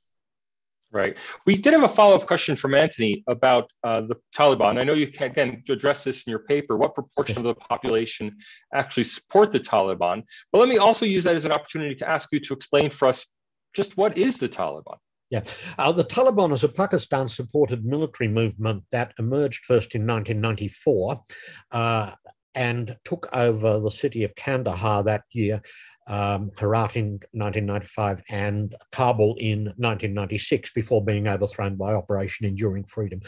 Right. 0.93 1.17
We 1.47 1.57
did 1.57 1.73
have 1.73 1.85
a 1.85 1.89
follow 1.89 2.15
up 2.15 2.27
question 2.27 2.55
from 2.55 2.75
Anthony 2.75 3.25
about 3.27 3.71
uh, 3.83 4.03
the 4.03 4.17
Taliban. 4.37 4.79
I 4.79 4.85
know 4.85 4.93
you 4.93 5.07
can, 5.07 5.31
again, 5.31 5.63
address 5.71 6.05
this 6.05 6.27
in 6.27 6.31
your 6.31 6.41
paper. 6.41 6.77
What 6.77 6.95
proportion 6.95 7.39
of 7.39 7.45
the 7.45 7.55
population 7.55 8.37
actually 8.75 9.05
support 9.05 9.53
the 9.53 9.61
Taliban? 9.61 10.23
But 10.53 10.59
let 10.59 10.69
me 10.69 10.77
also 10.77 11.07
use 11.07 11.25
that 11.25 11.35
as 11.35 11.47
an 11.47 11.53
opportunity 11.53 11.95
to 11.95 12.09
ask 12.09 12.31
you 12.31 12.41
to 12.41 12.53
explain 12.53 12.91
for 12.91 13.09
us 13.09 13.27
just 13.75 13.97
what 13.97 14.19
is 14.19 14.37
the 14.37 14.51
Taliban? 14.51 14.99
Yeah, 15.31 15.45
uh, 15.79 15.93
the 15.93 16.05
Taliban 16.05 16.53
is 16.53 16.63
a 16.63 16.69
Pakistan 16.69 17.27
supported 17.27 17.87
military 17.87 18.29
movement 18.29 18.85
that 18.91 19.15
emerged 19.19 19.65
first 19.65 19.95
in 19.95 20.07
1994 20.07 21.23
uh, 21.71 22.11
and 22.55 22.97
took 23.05 23.29
over 23.33 23.81
the 23.81 23.91
city 23.91 24.25
of 24.25 24.35
Kandahar 24.35 25.03
that 25.05 25.25
year 25.31 25.63
um, 26.07 26.51
Herat 26.59 26.97
in 26.97 27.21
1995 27.33 28.23
and 28.29 28.75
Kabul 28.91 29.37
in 29.39 29.65
1996 29.77 30.71
before 30.73 31.05
being 31.05 31.29
overthrown 31.29 31.77
by 31.77 31.95
Operation 31.95 32.47
Enduring 32.47 32.85
Freedom 32.85 33.21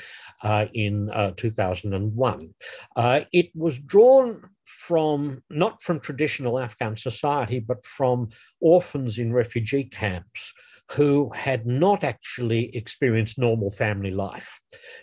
uh, 0.43 0.67
in 0.75 1.11
uh, 1.11 1.33
2001. 1.37 2.55
Uh, 2.97 3.21
it 3.33 3.51
was 3.55 3.79
drawn 3.79 4.43
from 4.65 5.43
not 5.51 5.83
from 5.83 6.01
traditional 6.01 6.59
Afghan 6.59 6.97
society, 6.97 7.61
but 7.61 7.85
from 7.87 8.29
orphans 8.61 9.19
in 9.19 9.33
refugee 9.33 9.85
camps 9.85 10.53
who 10.93 11.31
had 11.35 11.67
not 11.67 12.05
actually 12.05 12.75
experienced 12.77 13.39
normal 13.39 13.71
family 13.71 14.11
life 14.11 14.61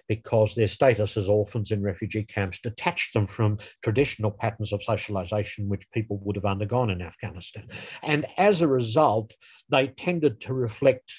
because 0.08 0.54
their 0.54 0.68
status 0.68 1.18
as 1.18 1.28
orphans 1.28 1.72
in 1.72 1.82
refugee 1.82 2.24
camps 2.24 2.60
detached 2.60 3.14
them 3.14 3.26
from 3.26 3.58
traditional 3.84 4.32
patterns 4.32 4.72
of 4.74 4.84
socialization 4.84 5.68
which 5.68 5.90
people 5.92 6.20
would 6.24 6.36
have 6.36 6.46
undergone 6.46 6.90
in 6.92 7.02
Afghanistan. 7.02 7.68
And 8.04 8.26
as 8.38 8.62
a 8.62 8.68
result, 8.68 9.34
they 9.70 9.88
tended 9.88 10.40
to 10.42 10.54
reflect 10.54 11.12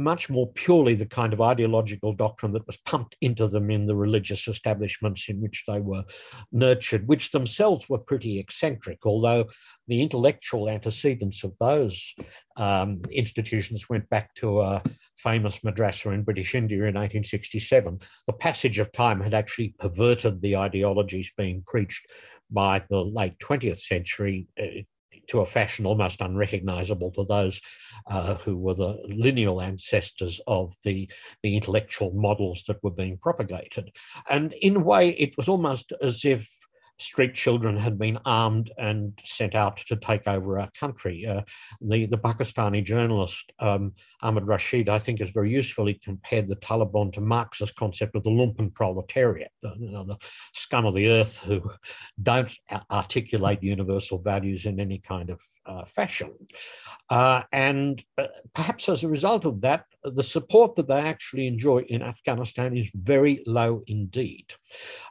much 0.00 0.28
more 0.28 0.50
purely 0.52 0.94
the 0.94 1.06
kind 1.06 1.32
of 1.32 1.40
ideological 1.40 2.12
doctrine 2.12 2.52
that 2.52 2.66
was 2.66 2.76
pumped 2.78 3.16
into 3.20 3.46
them 3.46 3.70
in 3.70 3.86
the 3.86 3.94
religious 3.94 4.48
establishments 4.48 5.28
in 5.28 5.40
which 5.40 5.64
they 5.68 5.80
were 5.80 6.04
nurtured, 6.50 7.06
which 7.06 7.30
themselves 7.30 7.88
were 7.88 7.98
pretty 7.98 8.38
eccentric, 8.38 8.98
although 9.04 9.44
the 9.88 10.02
intellectual 10.02 10.68
antecedents 10.68 11.44
of 11.44 11.52
those 11.60 12.14
um, 12.56 13.02
institutions 13.10 13.88
went 13.88 14.08
back 14.10 14.34
to 14.34 14.60
a 14.60 14.82
famous 15.16 15.60
madrasa 15.60 16.12
in 16.12 16.22
British 16.22 16.54
India 16.54 16.78
in 16.78 16.94
1867. 16.94 18.00
The 18.26 18.32
passage 18.32 18.78
of 18.78 18.92
time 18.92 19.20
had 19.20 19.34
actually 19.34 19.74
perverted 19.78 20.40
the 20.40 20.56
ideologies 20.56 21.30
being 21.36 21.62
preached 21.66 22.06
by 22.50 22.82
the 22.90 22.98
late 22.98 23.38
20th 23.38 23.80
century 23.80 24.46
uh, 24.60 24.82
to 25.30 25.40
a 25.40 25.46
fashion 25.46 25.86
almost 25.86 26.20
unrecognizable 26.20 27.10
to 27.12 27.24
those 27.24 27.60
uh, 28.08 28.34
who 28.34 28.56
were 28.56 28.74
the 28.74 28.98
lineal 29.08 29.60
ancestors 29.60 30.40
of 30.46 30.74
the, 30.84 31.08
the 31.42 31.56
intellectual 31.56 32.12
models 32.12 32.64
that 32.66 32.82
were 32.82 32.90
being 32.90 33.16
propagated. 33.16 33.90
And 34.28 34.52
in 34.60 34.76
a 34.76 34.80
way, 34.80 35.10
it 35.10 35.36
was 35.36 35.48
almost 35.48 35.92
as 36.02 36.24
if 36.24 36.48
street 36.98 37.34
children 37.34 37.76
had 37.76 37.98
been 37.98 38.18
armed 38.24 38.70
and 38.76 39.18
sent 39.24 39.54
out 39.54 39.78
to 39.78 39.96
take 39.96 40.26
over 40.26 40.60
our 40.60 40.70
country. 40.78 41.26
Uh, 41.26 41.42
the, 41.80 42.06
the 42.06 42.18
Pakistani 42.18 42.84
journalist 42.84 43.52
um, 43.58 43.94
Ahmed 44.22 44.46
Rashid, 44.46 44.88
I 44.88 44.98
think, 44.98 45.20
has 45.20 45.30
very 45.30 45.50
usefully 45.50 45.94
compared 45.94 46.48
the 46.48 46.56
Taliban 46.56 47.12
to 47.14 47.20
Marx's 47.20 47.72
concept 47.72 48.16
of 48.16 48.22
the 48.22 48.30
lumpen 48.30 48.74
proletariat, 48.74 49.50
the, 49.62 49.74
you 49.78 49.90
know, 49.90 50.04
the 50.04 50.16
scum 50.54 50.86
of 50.86 50.94
the 50.94 51.08
earth 51.08 51.38
who 51.38 51.62
don't 52.22 52.52
articulate 52.90 53.62
universal 53.62 54.18
values 54.18 54.66
in 54.66 54.80
any 54.80 54.98
kind 54.98 55.30
of 55.30 55.40
uh, 55.66 55.84
fashion. 55.84 56.32
Uh, 57.08 57.42
and 57.52 58.02
uh, 58.18 58.26
perhaps 58.54 58.88
as 58.88 59.04
a 59.04 59.08
result 59.08 59.44
of 59.44 59.60
that, 59.60 59.84
the 60.04 60.22
support 60.22 60.74
that 60.76 60.88
they 60.88 61.00
actually 61.00 61.46
enjoy 61.46 61.78
in 61.88 62.02
Afghanistan 62.02 62.76
is 62.76 62.90
very 62.94 63.42
low 63.46 63.82
indeed. 63.86 64.46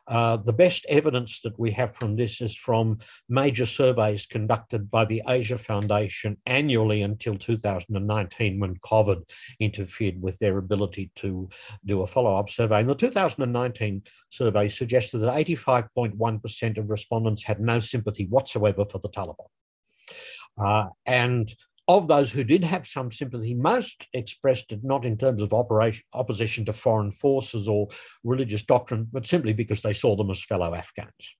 Uh, 0.07 0.37
the 0.37 0.53
best 0.53 0.85
evidence 0.89 1.39
that 1.43 1.57
we 1.59 1.71
have 1.71 1.95
from 1.95 2.15
this 2.15 2.41
is 2.41 2.55
from 2.55 2.97
major 3.27 3.65
surveys 3.65 4.25
conducted 4.25 4.89
by 4.89 5.05
the 5.05 5.21
Asia 5.27 5.57
Foundation 5.57 6.37
annually 6.47 7.03
until 7.03 7.37
2019 7.37 8.59
when 8.59 8.75
COVID 8.77 8.98
interfered 9.59 10.21
with 10.21 10.37
their 10.39 10.57
ability 10.57 11.11
to 11.15 11.49
do 11.85 12.01
a 12.01 12.07
follow-up 12.07 12.49
survey. 12.49 12.79
And 12.79 12.89
the 12.89 12.95
2019 12.95 14.03
survey 14.29 14.69
suggested 14.69 15.19
that 15.19 15.33
85.1% 15.33 16.77
of 16.77 16.89
respondents 16.89 17.43
had 17.43 17.59
no 17.59 17.79
sympathy 17.79 18.25
whatsoever 18.25 18.85
for 18.85 18.99
the 18.99 19.09
Taliban. 19.09 19.47
Uh, 20.61 20.89
and 21.05 21.53
of 21.89 22.07
those 22.07 22.31
who 22.31 22.43
did 22.43 22.63
have 22.63 22.85
some 22.85 23.11
sympathy, 23.11 23.55
most 23.55 24.07
expressed 24.13 24.71
it 24.71 24.83
not 24.83 25.05
in 25.05 25.17
terms 25.17 25.41
of 25.41 25.53
operation, 25.53 26.03
opposition 26.13 26.63
to 26.65 26.71
foreign 26.71 27.09
forces 27.09 27.67
or 27.67 27.87
religious 28.23 28.61
doctrine, 28.61 29.07
but 29.11 29.25
simply 29.25 29.53
because 29.53 29.81
they 29.81 29.91
saw 29.91 30.15
them 30.15 30.29
as 30.29 30.41
fellow 30.41 30.75
Afghans. 30.75 31.35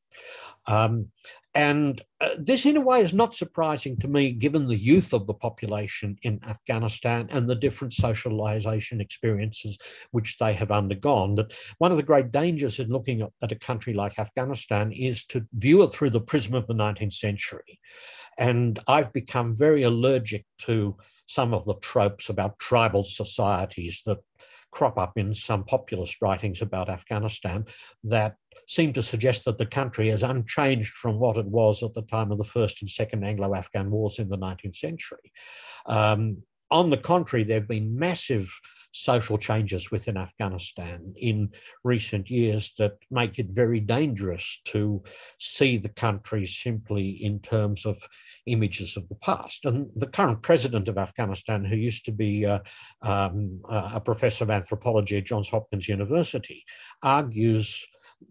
Um, 0.66 1.12
and 1.54 2.02
uh, 2.20 2.30
this, 2.40 2.66
in 2.66 2.78
a 2.78 2.82
way, 2.82 3.02
is 3.02 3.14
not 3.14 3.36
surprising 3.36 3.98
to 3.98 4.08
me, 4.08 4.32
given 4.32 4.68
the 4.68 4.76
youth 4.76 5.14
of 5.14 5.28
the 5.28 5.36
population 5.36 6.18
in 6.24 6.40
Afghanistan 6.48 7.28
and 7.32 7.48
the 7.48 7.56
different 7.56 7.94
socialization 7.94 9.02
experiences 9.02 9.78
which 10.10 10.38
they 10.40 10.54
have 10.54 10.72
undergone. 10.72 11.36
That 11.36 11.54
one 11.78 11.92
of 11.92 11.98
the 11.98 12.04
great 12.04 12.32
dangers 12.32 12.80
in 12.80 12.90
looking 12.90 13.22
at, 13.22 13.30
at 13.44 13.52
a 13.52 13.56
country 13.56 13.94
like 13.94 14.18
Afghanistan 14.18 14.92
is 14.92 15.26
to 15.26 15.46
view 15.54 15.84
it 15.84 15.92
through 15.92 16.10
the 16.10 16.22
prism 16.22 16.56
of 16.56 16.66
the 16.66 16.74
19th 16.74 17.14
century. 17.14 17.80
And 18.40 18.80
I've 18.88 19.14
become 19.14 19.56
very 19.56 19.84
allergic 19.84 20.46
to 20.60 20.96
some 21.28 21.54
of 21.54 21.66
the 21.66 21.76
tropes 21.76 22.30
about 22.30 22.58
tribal 22.58 23.04
societies 23.04 24.02
that 24.06 24.18
crop 24.72 24.98
up 24.98 25.18
in 25.18 25.36
some 25.36 25.64
populist 25.66 26.18
writings 26.22 26.62
about 26.62 26.90
Afghanistan 26.90 27.66
that 28.06 28.36
seem 28.68 28.94
to 28.94 29.04
suggest 29.04 29.46
that 29.46 29.58
the 29.58 29.66
country 29.66 30.10
is 30.10 30.24
unchanged 30.24 30.94
from 30.94 31.20
what 31.20 31.38
it 31.38 31.46
was 31.46 31.84
at 31.84 31.94
the 31.94 32.04
time 32.04 32.32
of 32.32 32.38
the 32.38 32.44
First 32.44 32.82
and 32.82 32.90
Second 32.90 33.26
Anglo 33.26 33.54
Afghan 33.54 33.92
Wars 33.92 34.20
in 34.20 34.30
the 34.30 34.38
19th 34.38 34.76
century. 34.76 35.34
Um, 35.86 36.44
on 36.72 36.90
the 36.92 36.98
contrary, 36.98 37.44
there 37.44 37.60
have 37.60 37.68
been 37.68 37.98
massive 37.98 38.52
social 38.92 39.38
changes 39.38 39.92
within 39.92 40.18
Afghanistan 40.18 41.14
in 41.18 41.50
recent 41.84 42.30
years 42.30 42.74
that 42.78 42.94
make 43.12 43.40
it 43.40 43.48
very 43.50 43.80
dangerous 43.80 44.62
to 44.66 45.04
see 45.40 45.78
the 45.78 45.90
country 45.90 46.46
simply 46.46 47.10
in 47.24 47.40
terms 47.40 47.86
of 47.86 47.98
images 48.46 48.98
of 48.98 49.08
the 49.10 49.16
past. 49.16 49.66
And 49.66 49.90
the 49.96 50.08
current 50.08 50.42
president 50.42 50.88
of 50.88 50.98
Afghanistan, 50.98 51.64
who 51.64 51.76
used 51.76 52.06
to 52.06 52.12
be 52.12 52.46
uh, 52.46 52.60
um, 53.02 53.62
a 53.70 54.00
professor 54.00 54.44
of 54.44 54.50
anthropology 54.50 55.18
at 55.18 55.26
Johns 55.26 55.50
Hopkins 55.50 55.88
University, 55.88 56.66
argues 57.04 57.86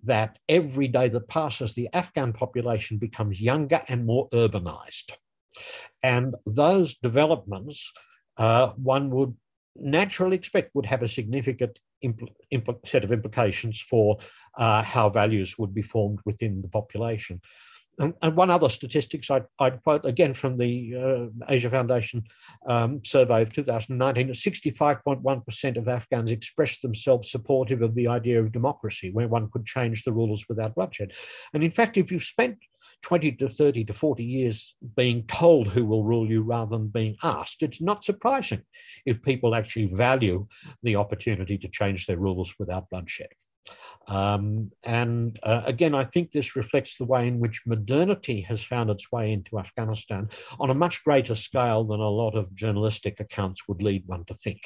that 0.05 0.39
every 0.49 0.89
day 0.89 1.09
that 1.09 1.29
passes, 1.29 1.73
the 1.73 1.89
Afghan 1.93 2.33
population 2.33 2.99
becomes 2.99 3.41
younger 3.41 3.83
and 3.89 4.05
more 4.05 4.29
urbanized. 4.31 5.13
And 6.03 6.35
those 6.47 6.95
developments, 6.95 7.93
uh, 8.37 8.69
one 8.77 9.11
would 9.11 9.35
naturally 9.81 10.37
expect 10.37 10.75
would 10.75 10.87
have 10.87 11.03
a 11.03 11.09
significant 11.09 11.79
impl- 12.05 12.35
impl- 12.53 12.87
set 12.87 13.05
of 13.05 13.13
implications 13.13 13.81
for 13.81 14.19
uh, 14.57 14.83
how 14.83 15.09
values 15.09 15.57
would 15.59 15.75
be 15.75 15.83
formed 15.83 16.21
within 16.25 16.63
the 16.63 16.69
population. 16.69 17.41
And, 18.01 18.15
and 18.23 18.37
one 18.37 18.51
other 18.51 18.69
statistics 18.69 19.31
I'd, 19.31 19.45
I'd, 19.59 19.83
quote 19.83 20.05
again 20.05 20.33
from 20.33 20.57
the 20.57 20.95
uh, 20.95 21.45
Asia 21.49 21.69
Foundation 21.69 22.23
um, 22.69 23.01
survey 23.05 23.43
of 23.43 23.53
2019 23.53 24.29
65.1% 24.29 25.77
of 25.77 25.89
Afghans 25.89 26.31
expressed 26.31 26.83
themselves 26.83 27.31
supportive 27.31 27.83
of 27.83 27.95
the 27.97 28.07
idea 28.07 28.41
of 28.41 28.53
democracy, 28.53 29.11
where 29.11 29.27
one 29.27 29.51
could 29.51 29.67
change 29.67 30.05
the 30.05 30.13
rules 30.13 30.45
without 30.49 30.77
bloodshed. 30.77 31.13
And 31.53 31.65
in 31.65 31.73
fact, 31.73 31.97
if 31.97 32.13
you've 32.13 32.23
spent 32.23 32.59
20 33.03 33.33
to 33.33 33.49
30 33.49 33.85
to 33.85 33.93
40 33.93 34.25
years 34.25 34.75
being 34.97 35.25
told 35.27 35.69
who 35.69 35.85
will 35.85 36.05
rule 36.05 36.29
you 36.29 36.43
rather 36.43 36.77
than 36.77 36.89
being 36.89 37.17
asked, 37.23 37.63
it's 37.63 37.81
not 37.81 38.05
surprising 38.05 38.63
if 39.07 39.23
people 39.23 39.55
actually 39.55 39.87
value 39.87 40.47
the 40.83 40.97
opportunity 40.97 41.57
to 41.59 41.69
change 41.69 42.07
their 42.07 42.19
rules 42.19 42.55
without 42.59 42.91
bloodshed. 42.91 43.29
Um, 44.09 44.71
and 44.85 45.39
uh, 45.43 45.63
again, 45.67 45.95
I 45.95 46.05
think 46.05 46.33
this 46.33 46.57
reflects 46.57 46.97
the 46.97 47.05
way 47.05 47.29
in 47.29 47.41
which 47.41 47.63
modernity 47.67 48.41
has 48.43 48.63
found 48.63 48.89
its 48.89 49.13
way 49.13 49.33
into 49.33 49.59
Afghanistan 49.59 50.31
on 50.59 50.71
a 50.71 50.75
much 50.75 51.05
greater 51.05 51.35
scale 51.35 51.85
than 51.85 52.01
a 52.01 52.09
lot 52.09 52.35
of 52.35 52.55
journalistic 52.55 53.21
accounts 53.21 53.69
would 53.69 53.83
lead 53.83 54.05
one 54.07 54.25
to 54.27 54.35
think. 54.35 54.63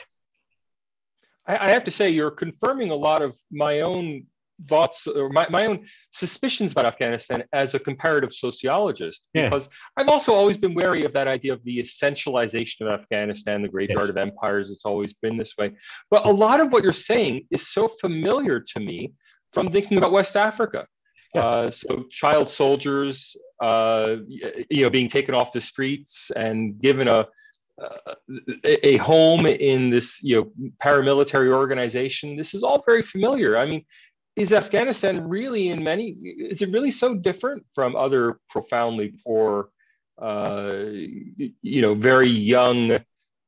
I 1.44 1.70
have 1.70 1.82
to 1.84 1.90
say, 1.90 2.08
you're 2.08 2.30
confirming 2.30 2.90
a 2.90 2.94
lot 2.94 3.20
of 3.20 3.36
my 3.50 3.80
own 3.80 4.26
thoughts 4.66 5.06
or 5.06 5.28
my, 5.28 5.46
my 5.50 5.66
own 5.66 5.86
suspicions 6.12 6.72
about 6.72 6.86
Afghanistan 6.86 7.44
as 7.52 7.74
a 7.74 7.78
comparative 7.78 8.32
sociologist, 8.32 9.28
yeah. 9.34 9.48
because 9.48 9.68
I've 9.96 10.08
also 10.08 10.32
always 10.32 10.58
been 10.58 10.74
wary 10.74 11.04
of 11.04 11.12
that 11.12 11.28
idea 11.28 11.52
of 11.52 11.64
the 11.64 11.78
essentialization 11.78 12.82
of 12.82 12.88
Afghanistan, 13.00 13.62
the 13.62 13.68
graveyard 13.68 14.06
yes. 14.06 14.10
of 14.10 14.16
empires. 14.16 14.70
It's 14.70 14.84
always 14.84 15.14
been 15.14 15.36
this 15.36 15.56
way. 15.56 15.72
But 16.10 16.26
a 16.26 16.30
lot 16.30 16.60
of 16.60 16.72
what 16.72 16.82
you're 16.82 16.92
saying 16.92 17.46
is 17.50 17.68
so 17.68 17.88
familiar 17.88 18.60
to 18.60 18.80
me 18.80 19.12
from 19.52 19.70
thinking 19.70 19.98
about 19.98 20.12
West 20.12 20.36
Africa. 20.36 20.86
Yeah. 21.34 21.44
Uh, 21.44 21.70
so 21.70 22.04
child 22.10 22.48
soldiers, 22.48 23.36
uh, 23.60 24.16
you 24.28 24.82
know, 24.82 24.90
being 24.90 25.08
taken 25.08 25.34
off 25.34 25.50
the 25.50 25.60
streets 25.60 26.30
and 26.36 26.78
given 26.78 27.08
a 27.08 27.26
uh, 27.80 28.14
a 28.64 28.96
home 28.98 29.46
in 29.46 29.88
this 29.88 30.22
you 30.22 30.36
know 30.36 30.70
paramilitary 30.82 31.50
organization 31.50 32.36
this 32.36 32.52
is 32.52 32.62
all 32.62 32.82
very 32.84 33.02
familiar 33.02 33.56
i 33.56 33.64
mean 33.64 33.82
is 34.36 34.52
Afghanistan 34.52 35.28
really 35.28 35.68
in 35.68 35.82
many 35.82 36.10
is 36.10 36.62
it 36.62 36.72
really 36.72 36.90
so 36.90 37.14
different 37.14 37.64
from 37.74 37.94
other 37.96 38.40
profoundly 38.48 39.14
poor 39.24 39.70
uh, 40.20 40.84
you 40.86 41.82
know 41.82 41.94
very 41.94 42.28
young 42.28 42.98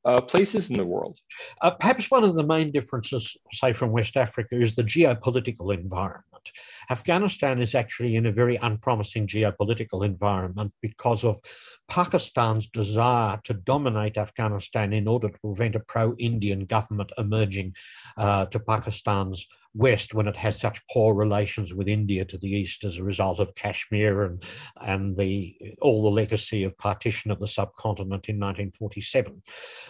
uh, 0.05 0.21
places 0.21 0.71
in 0.71 0.77
the 0.77 0.85
world? 0.85 1.19
Uh, 1.63 1.71
perhaps 1.71 2.11
one 2.11 2.25
of 2.25 2.35
the 2.35 2.47
main 2.47 2.71
differences 2.71 3.37
say 3.53 3.73
from 3.73 3.91
west 3.91 4.17
africa 4.17 4.61
is 4.61 4.75
the 4.75 4.83
geopolitical 4.83 5.73
environment. 5.75 6.51
Afghanistan 6.91 7.59
is 7.61 7.75
actually 7.75 8.17
in 8.17 8.27
a 8.27 8.33
very 8.33 8.57
unpromising 8.57 9.27
geopolitical 9.27 10.05
environment 10.05 10.73
because 10.83 11.25
of 11.25 11.41
Pakistan's 11.89 12.67
desire 12.67 13.41
to 13.45 13.55
dominate 13.55 14.19
Afghanistan 14.19 14.93
in 14.93 15.09
order 15.09 15.29
to 15.29 15.39
prevent 15.39 15.75
a 15.75 15.81
pro 15.81 16.15
Indian 16.17 16.67
government 16.67 17.11
emerging 17.17 17.75
uh, 18.19 18.45
to 18.47 18.59
Pakistan's 18.59 19.47
West 19.75 20.15
when 20.15 20.29
it 20.29 20.37
has 20.37 20.59
such 20.59 20.81
poor 20.93 21.15
relations 21.15 21.75
with 21.75 21.89
India 21.89 22.25
to 22.25 22.39
the 22.39 22.49
east 22.49 22.85
as 22.85 22.99
a 22.99 23.05
result 23.05 23.41
of 23.41 23.55
Kashmir 23.55 24.23
and, 24.23 24.45
and 24.81 25.17
the, 25.17 25.57
all 25.83 26.03
the 26.03 26.11
legacy 26.11 26.63
of 26.63 26.79
partition 26.79 27.31
of 27.31 27.41
the 27.41 27.47
subcontinent 27.47 28.29
in 28.29 28.37
1947. 28.37 29.43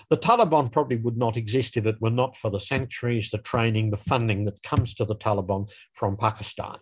The 0.09 0.17
Taliban 0.17 0.73
probably 0.73 0.97
would 0.97 1.19
not 1.19 1.37
exist 1.37 1.77
if 1.77 1.87
it 1.87 2.01
were 2.01 2.11
not 2.11 2.37
for 2.37 2.51
the 2.51 2.61
sanctuaries, 2.61 3.31
the 3.31 3.39
training, 3.39 3.91
the 3.91 3.97
funding 3.97 4.45
that 4.47 4.63
comes 4.63 4.95
to 4.95 5.05
the 5.05 5.17
Taliban 5.17 5.69
from 5.93 6.17
Pakistan. 6.17 6.77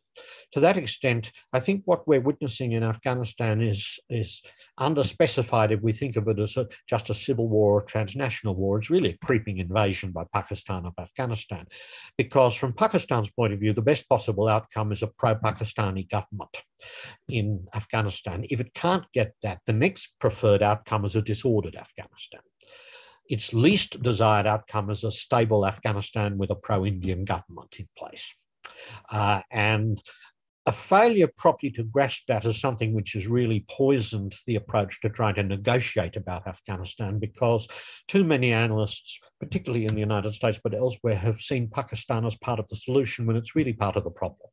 To 0.53 0.61
that 0.61 0.77
extent, 0.77 1.33
I 1.53 1.61
think 1.61 1.83
what 1.85 2.07
we're 2.07 2.20
witnessing 2.20 2.72
in 2.72 2.83
Afghanistan 2.83 3.62
is, 3.62 3.98
is 4.11 4.42
underspecified 4.79 5.70
if 5.70 5.81
we 5.81 5.92
think 5.92 6.16
of 6.16 6.29
it 6.29 6.38
as 6.38 6.57
a, 6.57 6.66
just 6.88 7.11
a 7.11 7.14
civil 7.14 7.48
war 7.48 7.81
or 7.81 7.83
transnational 7.83 8.55
war. 8.55 8.79
It's 8.79 8.90
really 8.90 9.11
a 9.11 9.27
creeping 9.27 9.59
invasion 9.59 10.12
by 10.12 10.25
Pakistan 10.33 10.85
of 10.87 10.92
Afghanistan. 10.98 11.66
Because 12.18 12.55
from 12.55 12.72
Pakistan's 12.72 13.31
point 13.31 13.53
of 13.53 13.61
view, 13.61 13.72
the 13.72 13.83
best 13.83 14.09
possible 14.09 14.48
outcome 14.48 14.92
is 14.92 15.03
a 15.03 15.07
pro 15.07 15.35
Pakistani 15.35 16.09
government 16.09 16.62
in 17.29 17.66
Afghanistan. 17.75 18.44
If 18.51 18.61
it 18.61 18.75
can't 18.75 19.07
get 19.12 19.35
that, 19.42 19.61
the 19.66 19.72
next 19.72 20.12
preferred 20.20 20.62
outcome 20.62 21.05
is 21.05 21.16
a 21.16 21.22
disordered 21.22 21.77
Afghanistan 21.77 22.40
its 23.29 23.55
least 23.55 24.03
desired 24.03 24.46
outcome 24.46 24.90
is 24.90 25.05
a 25.05 25.11
stable 25.11 25.64
Afghanistan 25.64 26.37
with 26.37 26.51
a 26.51 26.55
pro 26.55 26.85
Indian 26.85 27.25
government 27.25 27.77
in 27.79 27.88
place. 27.96 28.35
Uh, 29.11 29.40
and 29.51 30.01
a 30.66 30.72
failure 30.72 31.29
properly 31.37 31.72
to 31.72 31.83
grasp 31.83 32.22
that 32.29 32.44
is 32.44 32.61
something 32.61 32.94
which 32.94 33.14
has 33.14 33.27
really 33.27 33.64
poisoned 33.68 34.35
the 34.46 34.55
approach 34.55 35.01
to 35.01 35.09
trying 35.09 35.35
to 35.35 35.42
negotiate 35.42 36.16
about 36.16 36.46
Afghanistan 36.46 37.18
because 37.18 37.66
too 38.07 38.22
many 38.22 38.53
analysts, 38.53 39.18
particularly 39.40 39.87
in 39.87 39.94
the 39.94 40.01
United 40.01 40.35
States 40.35 40.61
but 40.62 40.75
elsewhere, 40.75 41.16
have 41.16 41.40
seen 41.40 41.68
Pakistan 41.68 42.25
as 42.25 42.37
part 42.37 42.61
of 42.61 42.68
the 42.68 42.77
solution 42.77 43.27
when 43.27 43.37
it's 43.37 43.57
really 43.57 43.72
part 43.72 43.96
of 43.96 44.05
the 44.05 44.11
problem. 44.11 44.51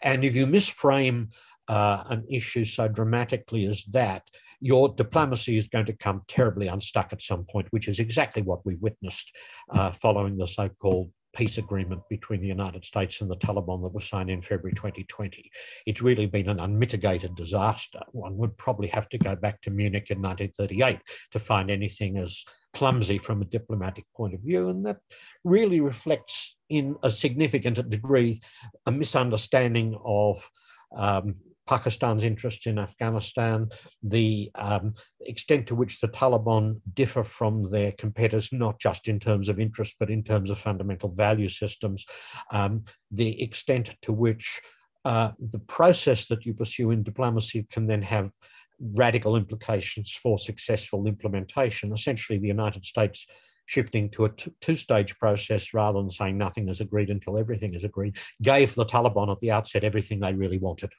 And 0.00 0.24
if 0.24 0.36
you 0.36 0.46
misframe 0.46 1.30
uh, 1.66 2.04
an 2.08 2.24
issue 2.30 2.64
so 2.64 2.86
dramatically 2.86 3.66
as 3.66 3.84
that, 3.86 4.22
your 4.60 4.90
diplomacy 4.90 5.58
is 5.58 5.68
going 5.68 5.86
to 5.86 5.92
come 5.92 6.22
terribly 6.28 6.68
unstuck 6.68 7.12
at 7.12 7.22
some 7.22 7.44
point, 7.50 7.66
which 7.70 7.88
is 7.88 7.98
exactly 7.98 8.42
what 8.42 8.64
we've 8.64 8.80
witnessed 8.80 9.32
uh, 9.70 9.90
following 9.90 10.36
the 10.36 10.46
so 10.46 10.68
called 10.68 11.10
peace 11.32 11.58
agreement 11.58 12.02
between 12.08 12.40
the 12.40 12.48
United 12.48 12.84
States 12.84 13.20
and 13.20 13.30
the 13.30 13.36
Taliban 13.36 13.82
that 13.82 13.92
was 13.92 14.08
signed 14.08 14.30
in 14.30 14.42
February 14.42 14.74
2020. 14.74 15.50
It's 15.86 16.02
really 16.02 16.26
been 16.26 16.48
an 16.48 16.60
unmitigated 16.60 17.34
disaster. 17.36 18.00
One 18.12 18.36
would 18.38 18.56
probably 18.56 18.88
have 18.88 19.08
to 19.10 19.18
go 19.18 19.36
back 19.36 19.60
to 19.62 19.70
Munich 19.70 20.10
in 20.10 20.20
1938 20.20 20.98
to 21.32 21.38
find 21.38 21.70
anything 21.70 22.16
as 22.18 22.44
clumsy 22.72 23.18
from 23.18 23.42
a 23.42 23.46
diplomatic 23.46 24.04
point 24.16 24.34
of 24.34 24.40
view. 24.40 24.68
And 24.68 24.84
that 24.86 24.98
really 25.44 25.80
reflects, 25.80 26.56
in 26.68 26.96
a 27.02 27.10
significant 27.10 27.88
degree, 27.90 28.40
a 28.86 28.92
misunderstanding 28.92 29.98
of 30.04 30.48
um, 30.96 31.36
Pakistan's 31.70 32.24
interests 32.24 32.66
in 32.66 32.80
Afghanistan, 32.80 33.68
the 34.02 34.50
um, 34.56 34.92
extent 35.20 35.68
to 35.68 35.76
which 35.76 36.00
the 36.00 36.08
Taliban 36.08 36.80
differ 36.94 37.22
from 37.22 37.70
their 37.70 37.92
competitors, 37.92 38.48
not 38.52 38.80
just 38.80 39.06
in 39.06 39.20
terms 39.20 39.48
of 39.48 39.60
interest, 39.60 39.94
but 40.00 40.10
in 40.10 40.24
terms 40.24 40.50
of 40.50 40.58
fundamental 40.58 41.10
value 41.10 41.48
systems, 41.48 42.04
um, 42.50 42.84
the 43.12 43.40
extent 43.40 43.94
to 44.02 44.12
which 44.12 44.60
uh, 45.04 45.30
the 45.38 45.60
process 45.60 46.26
that 46.26 46.44
you 46.44 46.54
pursue 46.54 46.90
in 46.90 47.04
diplomacy 47.04 47.64
can 47.70 47.86
then 47.86 48.02
have 48.02 48.32
radical 48.80 49.36
implications 49.36 50.10
for 50.20 50.40
successful 50.40 51.06
implementation. 51.06 51.92
Essentially, 51.92 52.40
the 52.40 52.48
United 52.48 52.84
States 52.84 53.26
shifting 53.66 54.10
to 54.10 54.24
a 54.24 54.30
two 54.60 54.74
stage 54.74 55.16
process 55.20 55.72
rather 55.72 56.00
than 56.00 56.10
saying 56.10 56.36
nothing 56.36 56.68
is 56.68 56.80
agreed 56.80 57.10
until 57.10 57.38
everything 57.38 57.74
is 57.74 57.84
agreed, 57.84 58.16
gave 58.42 58.74
the 58.74 58.84
Taliban 58.84 59.30
at 59.30 59.38
the 59.38 59.52
outset 59.52 59.84
everything 59.84 60.18
they 60.18 60.34
really 60.34 60.58
wanted. 60.58 60.90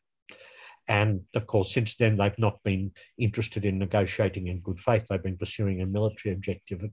And 0.88 1.22
of 1.36 1.48
course, 1.48 1.74
since 1.74 1.96
then, 1.96 2.18
they've 2.18 2.38
not 2.40 2.62
been 2.64 2.92
interested 3.18 3.66
in 3.66 3.78
negotiating 3.78 4.48
in 4.48 4.60
good 4.60 4.80
faith. 4.80 5.06
They've 5.10 5.22
been 5.22 5.38
pursuing 5.38 5.82
a 5.82 5.86
military 5.86 6.34
objective 6.34 6.84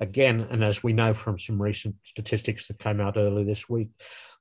again. 0.00 0.46
And 0.50 0.64
as 0.64 0.82
we 0.82 0.92
know 0.92 1.14
from 1.14 1.38
some 1.38 1.60
recent 1.60 1.94
statistics 2.04 2.66
that 2.66 2.78
came 2.78 3.00
out 3.00 3.16
earlier 3.16 3.44
this 3.44 3.68
week, 3.68 3.88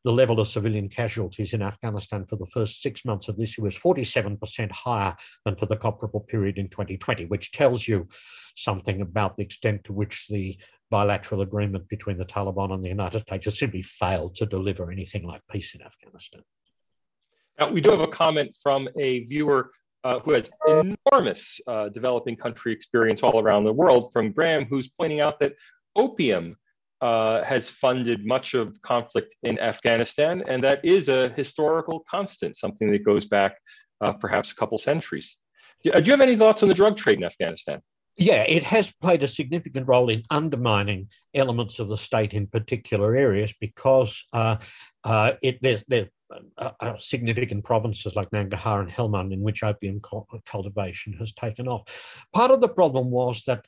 the 0.03 0.11
level 0.11 0.39
of 0.39 0.47
civilian 0.47 0.89
casualties 0.89 1.53
in 1.53 1.61
Afghanistan 1.61 2.25
for 2.25 2.37
the 2.37 2.45
first 2.45 2.81
six 2.81 3.03
months 3.03 3.27
of 3.27 3.37
this 3.37 3.57
year 3.57 3.65
was 3.65 3.77
47% 3.77 4.71
higher 4.71 5.15
than 5.43 5.55
for 5.55 5.65
the 5.65 5.75
comparable 5.75 6.21
period 6.21 6.57
in 6.57 6.69
2020, 6.69 7.25
which 7.25 7.51
tells 7.51 7.87
you 7.87 8.07
something 8.55 9.01
about 9.01 9.37
the 9.37 9.43
extent 9.43 9.83
to 9.83 9.93
which 9.93 10.27
the 10.29 10.57
bilateral 10.89 11.41
agreement 11.41 11.89
between 11.89 12.17
the 12.17 12.25
Taliban 12.25 12.73
and 12.73 12.83
the 12.83 12.89
United 12.89 13.19
States 13.19 13.45
has 13.45 13.59
simply 13.59 13.81
failed 13.81 14.35
to 14.35 14.45
deliver 14.45 14.91
anything 14.91 15.23
like 15.27 15.41
peace 15.51 15.75
in 15.75 15.81
Afghanistan. 15.81 16.41
Now, 17.59 17.69
we 17.69 17.81
do 17.81 17.91
have 17.91 17.99
a 17.99 18.07
comment 18.07 18.57
from 18.61 18.87
a 18.97 19.25
viewer 19.25 19.71
uh, 20.03 20.19
who 20.19 20.31
has 20.31 20.49
enormous 20.67 21.59
uh, 21.67 21.89
developing 21.89 22.35
country 22.35 22.71
experience 22.71 23.23
all 23.23 23.39
around 23.39 23.63
the 23.63 23.73
world 23.73 24.11
from 24.13 24.31
Graham, 24.31 24.65
who's 24.65 24.89
pointing 24.89 25.21
out 25.21 25.39
that 25.39 25.53
opium 25.95 26.55
uh, 27.01 27.43
has 27.43 27.69
funded 27.69 28.25
much 28.25 28.53
of 28.53 28.81
conflict 28.81 29.35
in 29.43 29.59
Afghanistan, 29.59 30.43
and 30.47 30.63
that 30.63 30.83
is 30.83 31.09
a 31.09 31.29
historical 31.29 32.03
constant, 32.09 32.55
something 32.55 32.91
that 32.91 33.03
goes 33.03 33.25
back 33.25 33.57
uh, 34.01 34.13
perhaps 34.13 34.51
a 34.51 34.55
couple 34.55 34.77
centuries. 34.77 35.37
Do, 35.83 35.91
uh, 35.91 35.99
do 35.99 36.07
you 36.07 36.13
have 36.13 36.21
any 36.21 36.37
thoughts 36.37 36.63
on 36.63 36.69
the 36.69 36.75
drug 36.75 36.95
trade 36.97 37.17
in 37.17 37.23
Afghanistan? 37.23 37.81
Yeah, 38.19 38.43
it 38.43 38.63
has 38.63 38.91
played 38.99 39.21
a 39.21 39.27
significant 39.27 39.87
role 39.87 40.09
in 40.09 40.23
undermining 40.31 41.09
elements 41.35 41.77
of 41.77 41.87
the 41.87 41.97
state 41.97 42.33
in 42.33 42.47
particular 42.47 43.15
areas 43.15 43.53
because 43.61 44.25
uh, 44.33 44.57
uh, 45.03 45.33
it, 45.43 45.59
there's, 45.61 45.83
there's 45.87 46.07
uh, 46.57 46.71
uh, 46.79 46.93
significant 46.97 47.63
provinces 47.63 48.15
like 48.15 48.29
Nangarhar 48.31 48.81
and 48.81 48.91
Helmand 48.91 49.33
in 49.33 49.41
which 49.41 49.63
opium 49.63 50.01
cultivation 50.45 51.13
has 51.13 51.31
taken 51.33 51.67
off. 51.67 51.83
Part 52.33 52.51
of 52.51 52.61
the 52.61 52.69
problem 52.69 53.11
was 53.11 53.43
that 53.47 53.65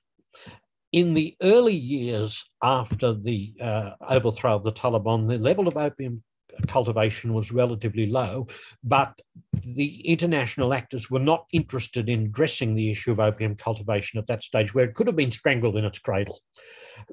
in 0.91 1.13
the 1.13 1.35
early 1.41 1.75
years 1.75 2.43
after 2.63 3.13
the 3.13 3.53
uh, 3.61 3.91
overthrow 4.09 4.55
of 4.55 4.63
the 4.63 4.71
Taliban, 4.71 5.27
the 5.27 5.37
level 5.37 5.67
of 5.67 5.77
opium 5.77 6.23
cultivation 6.67 7.33
was 7.33 7.51
relatively 7.51 8.07
low, 8.07 8.47
but 8.83 9.19
the 9.63 10.07
international 10.07 10.73
actors 10.73 11.09
were 11.09 11.19
not 11.19 11.45
interested 11.51 12.09
in 12.09 12.25
addressing 12.25 12.75
the 12.75 12.91
issue 12.91 13.11
of 13.11 13.19
opium 13.19 13.55
cultivation 13.55 14.19
at 14.19 14.27
that 14.27 14.43
stage, 14.43 14.73
where 14.73 14.85
it 14.85 14.95
could 14.95 15.07
have 15.07 15.15
been 15.15 15.31
strangled 15.31 15.77
in 15.77 15.85
its 15.85 15.99
cradle 15.99 16.39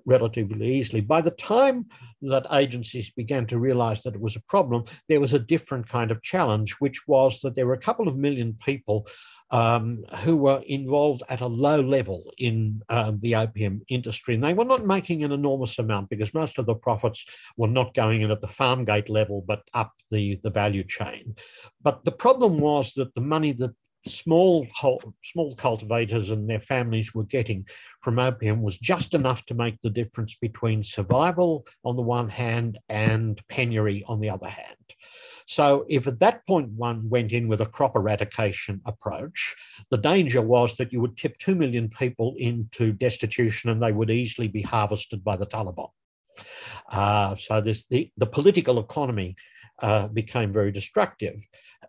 relatively 0.04 0.74
easily. 0.74 1.00
By 1.00 1.20
the 1.20 1.30
time 1.30 1.86
that 2.22 2.46
agencies 2.52 3.10
began 3.10 3.46
to 3.46 3.58
realize 3.58 4.02
that 4.02 4.14
it 4.14 4.20
was 4.20 4.36
a 4.36 4.42
problem, 4.48 4.84
there 5.08 5.20
was 5.20 5.32
a 5.32 5.38
different 5.38 5.88
kind 5.88 6.10
of 6.10 6.22
challenge, 6.22 6.72
which 6.80 7.06
was 7.06 7.40
that 7.40 7.54
there 7.54 7.66
were 7.66 7.74
a 7.74 7.78
couple 7.78 8.08
of 8.08 8.16
million 8.16 8.56
people 8.64 9.06
um, 9.50 10.04
who 10.18 10.36
were 10.36 10.62
involved 10.66 11.22
at 11.28 11.40
a 11.40 11.46
low 11.46 11.80
level 11.80 12.32
in 12.38 12.82
uh, 12.88 13.12
the 13.18 13.36
opium 13.36 13.82
industry. 13.88 14.34
And 14.34 14.42
they 14.42 14.54
were 14.54 14.64
not 14.64 14.84
making 14.84 15.22
an 15.24 15.32
enormous 15.32 15.78
amount 15.78 16.10
because 16.10 16.34
most 16.34 16.58
of 16.58 16.66
the 16.66 16.74
profits 16.74 17.24
were 17.56 17.68
not 17.68 17.94
going 17.94 18.22
in 18.22 18.30
at 18.30 18.40
the 18.40 18.48
farm 18.48 18.84
gate 18.84 19.08
level, 19.08 19.44
but 19.46 19.62
up 19.74 19.92
the, 20.10 20.38
the 20.42 20.50
value 20.50 20.84
chain. 20.84 21.36
But 21.82 22.04
the 22.04 22.12
problem 22.12 22.58
was 22.58 22.92
that 22.94 23.14
the 23.14 23.20
money 23.20 23.52
that 23.52 23.74
small 24.08 24.66
small 25.24 25.54
cultivators 25.56 26.30
and 26.30 26.48
their 26.48 26.60
families 26.60 27.14
were 27.14 27.24
getting 27.24 27.66
from 28.02 28.18
opium 28.18 28.62
was 28.62 28.78
just 28.78 29.14
enough 29.14 29.44
to 29.46 29.54
make 29.54 29.76
the 29.82 29.90
difference 29.90 30.36
between 30.36 30.82
survival 30.82 31.66
on 31.84 31.96
the 31.96 32.02
one 32.02 32.28
hand 32.28 32.78
and 32.88 33.40
penury 33.48 34.04
on 34.06 34.20
the 34.20 34.30
other 34.30 34.48
hand. 34.48 34.76
So, 35.46 35.86
if 35.88 36.08
at 36.08 36.18
that 36.20 36.44
point 36.46 36.70
one 36.70 37.08
went 37.08 37.30
in 37.30 37.46
with 37.46 37.60
a 37.60 37.66
crop 37.66 37.94
eradication 37.94 38.80
approach, 38.84 39.54
the 39.90 39.96
danger 39.96 40.42
was 40.42 40.76
that 40.76 40.92
you 40.92 41.00
would 41.00 41.16
tip 41.16 41.38
2 41.38 41.54
million 41.54 41.88
people 41.88 42.34
into 42.38 42.92
destitution 42.92 43.70
and 43.70 43.80
they 43.80 43.92
would 43.92 44.10
easily 44.10 44.48
be 44.48 44.62
harvested 44.62 45.22
by 45.22 45.36
the 45.36 45.46
Taliban. 45.46 45.90
Uh, 46.90 47.36
so, 47.36 47.60
this, 47.60 47.86
the, 47.86 48.10
the 48.16 48.26
political 48.26 48.80
economy 48.80 49.36
uh, 49.80 50.08
became 50.08 50.52
very 50.52 50.72
destructive. 50.72 51.36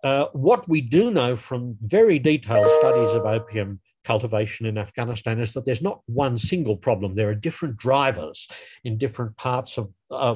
Uh, 0.04 0.28
what 0.34 0.68
we 0.70 0.80
do 0.82 1.10
know 1.10 1.36
from 1.36 1.76
very 1.82 2.20
detailed 2.20 2.70
studies 2.80 3.16
of 3.16 3.26
opium 3.26 3.80
cultivation 4.08 4.66
in 4.66 4.78
Afghanistan 4.78 5.38
is 5.42 5.52
that 5.52 5.66
there's 5.66 5.82
not 5.82 6.00
one 6.06 6.38
single 6.38 6.78
problem. 6.78 7.14
There 7.14 7.30
are 7.30 7.36
different 7.48 7.76
drivers 7.76 8.48
in 8.86 8.98
different 8.98 9.36
parts 9.36 9.78
of, 9.78 9.90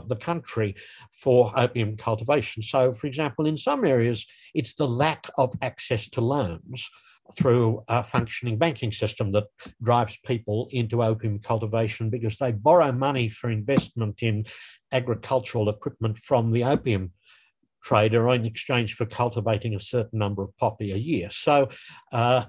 the 0.09 0.17
country 0.17 0.75
for 1.13 1.57
opium 1.57 1.95
cultivation. 1.95 2.61
So, 2.61 2.93
for 2.93 3.07
example, 3.07 3.45
in 3.47 3.55
some 3.55 3.85
areas, 3.85 4.25
it's 4.53 4.73
the 4.73 4.85
lack 4.85 5.29
of 5.37 5.53
access 5.61 6.09
to 6.09 6.19
loans 6.19 6.89
through 7.37 7.81
a 7.87 8.03
functioning 8.03 8.57
banking 8.57 8.91
system 8.91 9.31
that 9.31 9.45
drives 9.81 10.17
people 10.25 10.67
into 10.71 11.01
opium 11.01 11.39
cultivation 11.39 12.09
because 12.09 12.37
they 12.37 12.51
borrow 12.51 12.91
money 12.91 13.29
for 13.29 13.49
investment 13.49 14.21
in 14.21 14.45
agricultural 14.91 15.69
equipment 15.69 16.17
from 16.17 16.51
the 16.51 16.65
opium 16.65 17.13
trader 17.81 18.29
in 18.29 18.45
exchange 18.45 18.95
for 18.95 19.05
cultivating 19.05 19.73
a 19.73 19.79
certain 19.79 20.19
number 20.19 20.43
of 20.43 20.55
poppy 20.57 20.91
a 20.91 20.97
year. 20.97 21.29
So 21.31 21.69
uh, 22.11 22.43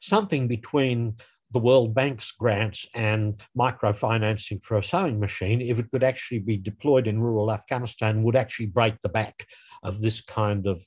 something 0.00 0.48
between 0.48 1.16
the 1.52 1.58
World 1.58 1.94
Bank's 1.94 2.30
grants 2.30 2.86
and 2.94 3.40
microfinancing 3.56 4.62
for 4.64 4.78
a 4.78 4.84
sewing 4.84 5.20
machine, 5.20 5.60
if 5.60 5.78
it 5.78 5.90
could 5.90 6.02
actually 6.02 6.38
be 6.38 6.56
deployed 6.56 7.06
in 7.06 7.20
rural 7.20 7.52
Afghanistan, 7.52 8.22
would 8.22 8.36
actually 8.36 8.66
break 8.66 8.94
the 9.02 9.08
back 9.08 9.46
of 9.82 10.00
this 10.00 10.20
kind 10.20 10.66
of 10.66 10.82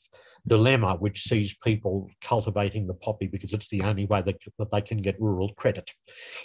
dilemma, 0.48 0.96
which 0.96 1.24
sees 1.24 1.56
people 1.64 2.10
cultivating 2.22 2.88
the 2.88 2.94
poppy 2.94 3.28
because 3.28 3.54
it's 3.54 3.68
the 3.70 3.82
only 3.82 4.06
way 4.06 4.22
that, 4.22 4.38
that 4.58 4.72
they 4.72 4.82
can 4.82 5.02
get 5.02 5.20
rural 5.20 5.54
credit. 5.54 5.92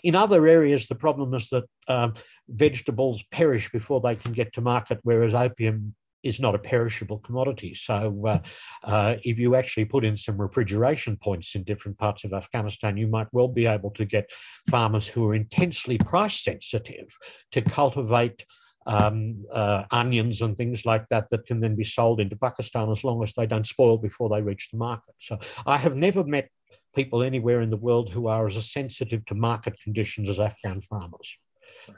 In 0.02 0.14
other 0.14 0.46
areas, 0.46 0.86
the 0.86 0.94
problem 0.94 1.34
is 1.34 1.48
that 1.50 1.64
um, 1.88 2.14
vegetables 2.48 3.22
perish 3.30 3.70
before 3.70 4.00
they 4.00 4.16
can 4.16 4.32
get 4.32 4.52
to 4.54 4.60
market, 4.60 4.98
whereas 5.02 5.34
opium 5.34 5.94
is 6.22 6.40
not 6.40 6.54
a 6.54 6.58
perishable 6.58 7.18
commodity. 7.18 7.74
So, 7.74 8.26
uh, 8.26 8.38
uh, 8.84 9.16
if 9.24 9.38
you 9.38 9.54
actually 9.54 9.86
put 9.86 10.04
in 10.04 10.16
some 10.16 10.40
refrigeration 10.40 11.16
points 11.16 11.54
in 11.54 11.64
different 11.64 11.98
parts 11.98 12.24
of 12.24 12.32
Afghanistan, 12.32 12.96
you 12.96 13.06
might 13.06 13.28
well 13.32 13.48
be 13.48 13.66
able 13.66 13.90
to 13.92 14.04
get 14.04 14.30
farmers 14.68 15.06
who 15.06 15.26
are 15.26 15.34
intensely 15.34 15.98
price 15.98 16.40
sensitive 16.40 17.16
to 17.52 17.62
cultivate 17.62 18.44
um, 18.86 19.44
uh, 19.52 19.84
onions 19.90 20.42
and 20.42 20.56
things 20.56 20.86
like 20.86 21.06
that 21.10 21.28
that 21.30 21.46
can 21.46 21.60
then 21.60 21.76
be 21.76 21.84
sold 21.84 22.20
into 22.20 22.36
Pakistan 22.36 22.90
as 22.90 23.04
long 23.04 23.22
as 23.22 23.32
they 23.34 23.46
don't 23.46 23.66
spoil 23.66 23.98
before 23.98 24.28
they 24.28 24.42
reach 24.42 24.68
the 24.70 24.78
market. 24.78 25.14
So 25.18 25.38
I 25.66 25.76
have 25.76 25.96
never 25.96 26.24
met 26.24 26.48
people 26.94 27.22
anywhere 27.22 27.60
in 27.60 27.70
the 27.70 27.76
world 27.76 28.10
who 28.10 28.26
are 28.26 28.46
as 28.46 28.72
sensitive 28.72 29.24
to 29.26 29.34
market 29.34 29.78
conditions 29.82 30.28
as 30.28 30.40
Afghan 30.40 30.80
farmers. 30.80 31.36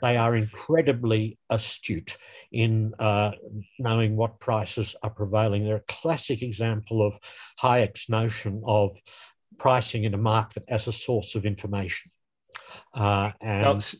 They 0.01 0.17
are 0.17 0.37
incredibly 0.37 1.39
astute 1.51 2.17
in 2.51 2.95
uh, 2.99 3.33
knowing 3.79 4.17
what 4.17 4.41
prices 4.41 4.95
are 5.03 5.11
prevailing. 5.11 5.65
They're 5.65 5.77
a 5.77 5.93
classic 5.93 6.43
example 6.43 7.07
of 7.07 7.19
Hayek's 7.61 8.09
notion 8.09 8.63
of 8.67 8.97
pricing 9.59 10.05
in 10.05 10.15
a 10.15 10.19
market 10.19 10.65
as 10.69 10.89
a 10.89 10.93
source 10.93 11.35
of 11.35 11.47
information. 11.47 12.11
Uh, 12.95 13.33
and 13.41 13.95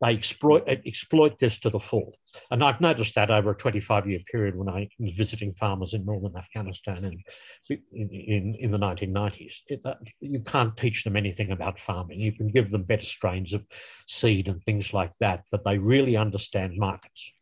they 0.00 0.14
exploit, 0.14 0.64
exploit 0.66 1.38
this 1.38 1.58
to 1.58 1.70
the 1.70 1.78
full. 1.78 2.14
And 2.50 2.64
I've 2.64 2.80
noticed 2.80 3.14
that 3.16 3.30
over 3.30 3.50
a 3.50 3.56
25 3.56 4.08
year 4.08 4.20
period 4.30 4.56
when 4.56 4.68
I 4.68 4.88
was 4.98 5.12
visiting 5.12 5.52
farmers 5.52 5.94
in 5.94 6.04
northern 6.04 6.36
Afghanistan 6.36 7.04
in, 7.04 7.82
in, 7.92 8.54
in 8.58 8.70
the 8.70 8.78
1990s. 8.78 9.58
It, 9.66 9.82
that, 9.84 9.98
you 10.20 10.40
can't 10.40 10.76
teach 10.76 11.04
them 11.04 11.16
anything 11.16 11.50
about 11.50 11.78
farming. 11.78 12.20
You 12.20 12.32
can 12.32 12.48
give 12.48 12.70
them 12.70 12.84
better 12.84 13.04
strains 13.04 13.52
of 13.52 13.66
seed 14.08 14.48
and 14.48 14.62
things 14.64 14.94
like 14.94 15.12
that, 15.20 15.44
but 15.50 15.64
they 15.64 15.76
really 15.76 16.16
understand 16.16 16.78
markets. 16.78 17.32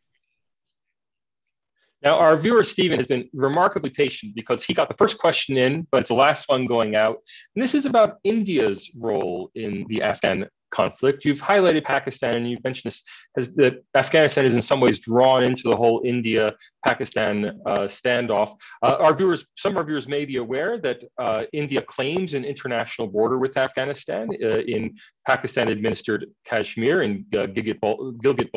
Now, 2.01 2.17
our 2.17 2.37
viewer, 2.37 2.63
Stephen, 2.63 2.97
has 2.97 3.07
been 3.07 3.29
remarkably 3.33 3.89
patient 3.89 4.33
because 4.33 4.63
he 4.63 4.73
got 4.73 4.87
the 4.87 4.95
first 4.97 5.17
question 5.17 5.57
in, 5.57 5.85
but 5.91 6.01
it's 6.01 6.09
the 6.09 6.15
last 6.15 6.47
one 6.47 6.65
going 6.65 6.95
out. 6.95 7.17
And 7.55 7.61
this 7.61 7.75
is 7.75 7.85
about 7.85 8.19
India's 8.23 8.89
role 8.97 9.51
in 9.53 9.85
the 9.89 10.01
Afghan 10.01 10.47
conflict. 10.71 11.25
You've 11.25 11.41
highlighted 11.41 11.83
Pakistan 11.83 12.35
and 12.35 12.49
you've 12.49 12.63
mentioned 12.63 12.91
this 12.91 13.03
as 13.37 13.53
that 13.55 13.83
Afghanistan 13.95 14.45
is 14.45 14.55
in 14.55 14.61
some 14.61 14.79
ways 14.79 14.99
drawn 14.99 15.43
into 15.43 15.63
the 15.69 15.75
whole 15.75 16.01
India 16.05 16.53
Pakistan 16.85 17.59
uh, 17.65 17.79
standoff. 17.81 18.55
Uh, 18.81 18.97
our 18.99 19.13
viewers, 19.13 19.45
some 19.57 19.73
of 19.73 19.77
our 19.77 19.83
viewers 19.83 20.07
may 20.07 20.25
be 20.25 20.37
aware 20.37 20.77
that 20.79 21.03
uh, 21.17 21.43
India 21.53 21.81
claims 21.81 22.33
an 22.33 22.45
international 22.45 23.07
border 23.07 23.37
with 23.37 23.57
Afghanistan 23.57 24.29
uh, 24.43 24.59
in 24.59 24.95
Pakistan 25.27 25.67
administered 25.67 26.25
Kashmir 26.45 27.01
and 27.01 27.25
uh, 27.35 27.47
Gilgit, 27.47 27.79
Gilgit, 28.23 28.49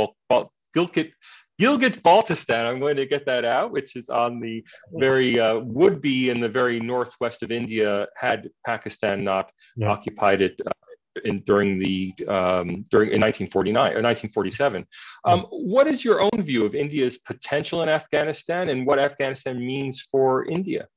Gilgit, 0.74 1.12
Gilgit 1.60 2.00
Baltistan, 2.02 2.66
I'm 2.66 2.80
going 2.80 2.96
to 2.96 3.06
get 3.06 3.26
that 3.26 3.44
out, 3.44 3.70
which 3.70 3.94
is 3.94 4.08
on 4.08 4.40
the 4.40 4.64
very, 4.94 5.38
uh, 5.38 5.58
would 5.58 6.00
be 6.00 6.30
in 6.30 6.40
the 6.40 6.48
very 6.48 6.80
northwest 6.80 7.42
of 7.42 7.52
India 7.52 8.08
had 8.16 8.50
Pakistan 8.66 9.22
not 9.22 9.52
yeah. 9.76 9.88
occupied 9.88 10.40
it 10.42 10.60
uh, 10.66 10.70
in, 11.24 11.40
during 11.40 11.78
the 11.78 12.12
um, 12.28 12.84
during 12.90 13.10
in 13.10 13.20
1949 13.20 13.80
or 13.80 14.02
1947. 14.02 14.86
Um, 15.24 15.46
what 15.50 15.86
is 15.86 16.04
your 16.04 16.20
own 16.20 16.42
view 16.42 16.64
of 16.64 16.74
India's 16.74 17.18
potential 17.18 17.82
in 17.82 17.88
Afghanistan 17.88 18.68
and 18.68 18.86
what 18.86 18.98
Afghanistan 18.98 19.58
means 19.58 20.00
for 20.00 20.46
India? 20.46 20.88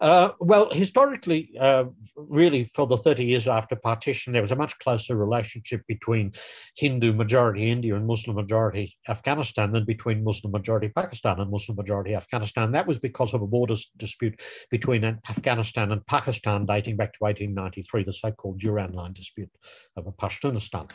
Uh, 0.00 0.30
well, 0.40 0.70
historically, 0.70 1.52
uh, 1.58 1.84
really 2.16 2.64
for 2.64 2.86
the 2.86 2.96
30 2.96 3.24
years 3.24 3.48
after 3.48 3.76
partition, 3.76 4.32
there 4.32 4.42
was 4.42 4.52
a 4.52 4.56
much 4.56 4.78
closer 4.78 5.16
relationship 5.16 5.82
between 5.86 6.32
Hindu 6.76 7.12
majority 7.12 7.70
India 7.70 7.94
and 7.94 8.06
Muslim 8.06 8.36
majority 8.36 8.96
Afghanistan 9.08 9.72
than 9.72 9.84
between 9.84 10.24
Muslim 10.24 10.52
majority 10.52 10.88
Pakistan 10.88 11.40
and 11.40 11.50
Muslim 11.50 11.76
majority 11.76 12.14
Afghanistan. 12.14 12.72
That 12.72 12.86
was 12.86 12.98
because 12.98 13.34
of 13.34 13.42
a 13.42 13.46
border 13.46 13.76
dispute 13.96 14.40
between 14.70 15.04
Afghanistan 15.28 15.92
and 15.92 16.04
Pakistan 16.06 16.66
dating 16.66 16.96
back 16.96 17.12
to 17.14 17.18
1893, 17.20 18.04
the 18.04 18.12
so 18.12 18.30
called 18.32 18.58
Durand 18.58 18.94
Line 18.94 19.12
dispute 19.12 19.50
of 19.96 20.04
Pashtunistan. 20.16 20.90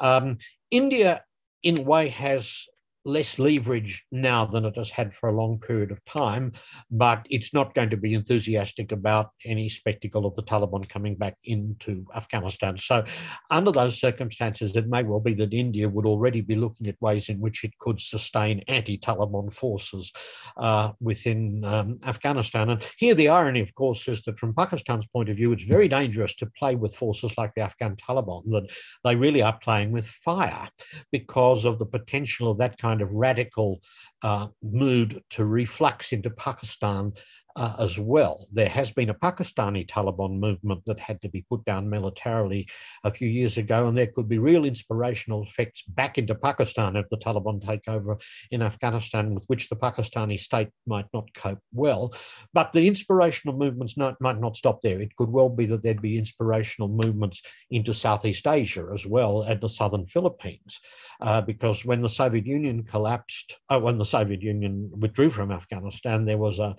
Um, 0.00 0.38
India, 0.70 1.24
in 1.62 1.80
a 1.80 1.82
way, 1.82 2.08
has 2.08 2.66
less 3.04 3.38
leverage 3.38 4.04
now 4.12 4.44
than 4.44 4.64
it 4.64 4.76
has 4.76 4.90
had 4.90 5.14
for 5.14 5.28
a 5.28 5.32
long 5.32 5.58
period 5.58 5.90
of 5.90 6.04
time, 6.04 6.52
but 6.90 7.26
it's 7.30 7.54
not 7.54 7.74
going 7.74 7.90
to 7.90 7.96
be 7.96 8.14
enthusiastic 8.14 8.92
about 8.92 9.30
any 9.44 9.68
spectacle 9.68 10.26
of 10.26 10.34
the 10.34 10.42
Taliban 10.42 10.86
coming 10.88 11.14
back 11.14 11.36
into 11.44 12.04
Afghanistan. 12.14 12.76
So, 12.76 13.04
under 13.50 13.72
those 13.72 13.98
circumstances, 13.98 14.76
it 14.76 14.88
may 14.88 15.02
well 15.02 15.20
be 15.20 15.34
that 15.34 15.54
India 15.54 15.88
would 15.88 16.06
already 16.06 16.40
be 16.40 16.56
looking 16.56 16.86
at 16.88 17.00
ways 17.00 17.28
in 17.28 17.40
which 17.40 17.64
it 17.64 17.78
could 17.78 18.00
sustain 18.00 18.62
anti 18.68 18.98
Taliban 18.98 19.52
forces 19.52 20.12
uh, 20.56 20.92
within 21.00 21.64
um, 21.64 21.98
Afghanistan. 22.04 22.70
And 22.70 22.84
here, 22.98 23.14
the 23.14 23.28
irony, 23.28 23.60
of 23.60 23.74
course, 23.74 24.08
is 24.08 24.22
that 24.22 24.38
from 24.38 24.54
Pakistan's 24.54 25.06
point 25.06 25.28
of 25.28 25.36
view, 25.36 25.52
it's 25.52 25.64
very 25.64 25.88
dangerous 25.88 26.34
to 26.36 26.46
play 26.46 26.74
with 26.74 26.94
forces 26.94 27.36
like 27.38 27.54
the 27.54 27.62
Afghan 27.62 27.96
Taliban, 27.96 28.44
that 28.50 28.70
they 29.04 29.16
really 29.16 29.42
are 29.42 29.58
playing 29.62 29.92
with 29.92 30.06
fire 30.06 30.68
because 31.12 31.64
of 31.64 31.78
the 31.78 31.86
potential 31.86 32.50
of 32.50 32.58
that 32.58 32.76
kind 32.78 32.89
kind 32.90 33.02
of 33.02 33.12
radical 33.12 33.80
uh, 34.22 34.48
mood 34.62 35.22
to 35.30 35.44
reflux 35.44 36.10
into 36.12 36.28
Pakistan 36.30 37.12
uh, 37.56 37.74
as 37.78 37.98
well. 37.98 38.46
There 38.52 38.68
has 38.68 38.90
been 38.90 39.10
a 39.10 39.14
Pakistani 39.14 39.86
Taliban 39.86 40.38
movement 40.38 40.82
that 40.86 40.98
had 40.98 41.20
to 41.22 41.28
be 41.28 41.44
put 41.48 41.64
down 41.64 41.90
militarily 41.90 42.68
a 43.04 43.12
few 43.12 43.28
years 43.28 43.58
ago, 43.58 43.88
and 43.88 43.96
there 43.96 44.06
could 44.06 44.28
be 44.28 44.38
real 44.38 44.64
inspirational 44.64 45.42
effects 45.42 45.82
back 45.82 46.18
into 46.18 46.34
Pakistan 46.34 46.96
if 46.96 47.08
the 47.08 47.18
Taliban 47.18 47.64
take 47.66 47.88
over 47.88 48.18
in 48.50 48.62
Afghanistan, 48.62 49.34
with 49.34 49.44
which 49.46 49.68
the 49.68 49.76
Pakistani 49.76 50.38
state 50.38 50.68
might 50.86 51.06
not 51.12 51.32
cope 51.34 51.60
well. 51.72 52.14
But 52.52 52.72
the 52.72 52.86
inspirational 52.86 53.56
movements 53.56 53.96
not, 53.96 54.20
might 54.20 54.40
not 54.40 54.56
stop 54.56 54.82
there. 54.82 55.00
It 55.00 55.16
could 55.16 55.30
well 55.30 55.48
be 55.48 55.66
that 55.66 55.82
there'd 55.82 56.02
be 56.02 56.18
inspirational 56.18 56.88
movements 56.88 57.42
into 57.70 57.92
Southeast 57.94 58.46
Asia 58.46 58.88
as 58.94 59.06
well 59.06 59.42
and 59.42 59.60
the 59.60 59.68
southern 59.68 60.06
Philippines, 60.06 60.80
uh, 61.20 61.40
because 61.40 61.84
when 61.84 62.02
the 62.02 62.08
Soviet 62.08 62.46
Union 62.46 62.82
collapsed, 62.82 63.56
uh, 63.68 63.78
when 63.78 63.98
the 63.98 64.04
Soviet 64.04 64.42
Union 64.42 64.90
withdrew 64.92 65.30
from 65.30 65.50
Afghanistan, 65.50 66.24
there 66.24 66.38
was 66.38 66.58
a 66.58 66.76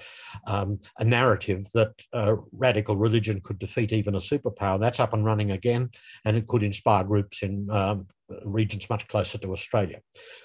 um, 0.62 0.80
a 1.00 1.04
narrative 1.04 1.68
that 1.74 1.94
uh, 2.14 2.36
radical 2.52 2.96
religion 2.96 3.42
could 3.44 3.60
defeat 3.60 3.92
even 3.92 4.16
a 4.16 4.20
superpower. 4.20 4.80
That's 4.80 5.00
up 5.00 5.14
and 5.14 5.26
running 5.26 5.52
again, 5.52 5.90
and 6.26 6.38
it 6.38 6.48
could 6.48 6.64
inspire 6.64 7.04
groups 7.04 7.44
in 7.44 7.70
um, 7.72 8.08
regions 8.46 8.90
much 8.90 9.08
closer 9.08 9.38
to 9.40 9.52
Australia. 9.52 10.00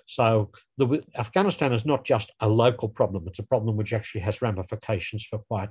So 0.07 0.51
the, 0.79 1.03
Afghanistan 1.17 1.73
is 1.73 1.87
not 1.87 2.05
just 2.05 2.33
a 2.41 2.49
local 2.49 2.89
problem, 2.89 3.25
it's 3.27 3.39
a 3.39 3.45
problem 3.45 3.77
which 3.77 3.93
actually 3.93 4.23
has 4.23 4.43
ramifications 4.43 5.25
for 5.25 5.39
quite 5.39 5.71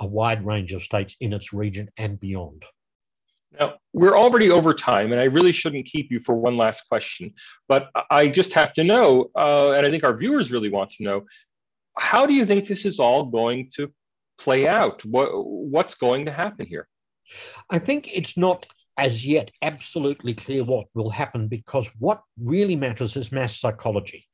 a 0.00 0.06
wide 0.06 0.44
range 0.44 0.72
of 0.72 0.82
states 0.82 1.16
in 1.20 1.32
its 1.32 1.52
region 1.52 1.88
and 1.98 2.18
beyond. 2.18 2.64
Now, 3.58 3.74
we're 3.92 4.16
already 4.16 4.50
over 4.50 4.72
time, 4.72 5.12
and 5.12 5.20
I 5.20 5.24
really 5.24 5.52
shouldn't 5.52 5.84
keep 5.84 6.10
you 6.10 6.20
for 6.20 6.34
one 6.34 6.56
last 6.56 6.88
question, 6.88 7.34
but 7.68 7.90
I 8.10 8.28
just 8.28 8.54
have 8.54 8.72
to 8.74 8.84
know, 8.84 9.30
uh, 9.36 9.72
and 9.72 9.86
I 9.86 9.90
think 9.90 10.04
our 10.04 10.16
viewers 10.16 10.50
really 10.50 10.70
want 10.70 10.88
to 10.92 11.02
know 11.02 11.24
how 11.96 12.26
do 12.26 12.34
you 12.34 12.46
think 12.46 12.66
this 12.66 12.84
is 12.84 12.98
all 12.98 13.24
going 13.24 13.70
to 13.76 13.92
play 14.38 14.66
out? 14.66 15.04
What, 15.04 15.30
what's 15.34 15.94
going 15.94 16.26
to 16.26 16.32
happen 16.32 16.66
here? 16.66 16.88
I 17.70 17.78
think 17.78 18.16
it's 18.16 18.36
not 18.36 18.66
as 18.98 19.26
yet 19.26 19.50
absolutely 19.62 20.34
clear 20.34 20.64
what 20.64 20.86
will 20.94 21.08
happen 21.08 21.48
because 21.48 21.90
what 21.98 22.20
really 22.38 22.76
matters 22.76 23.16
is 23.16 23.32
mass 23.32 23.58
psychology. 23.58 24.26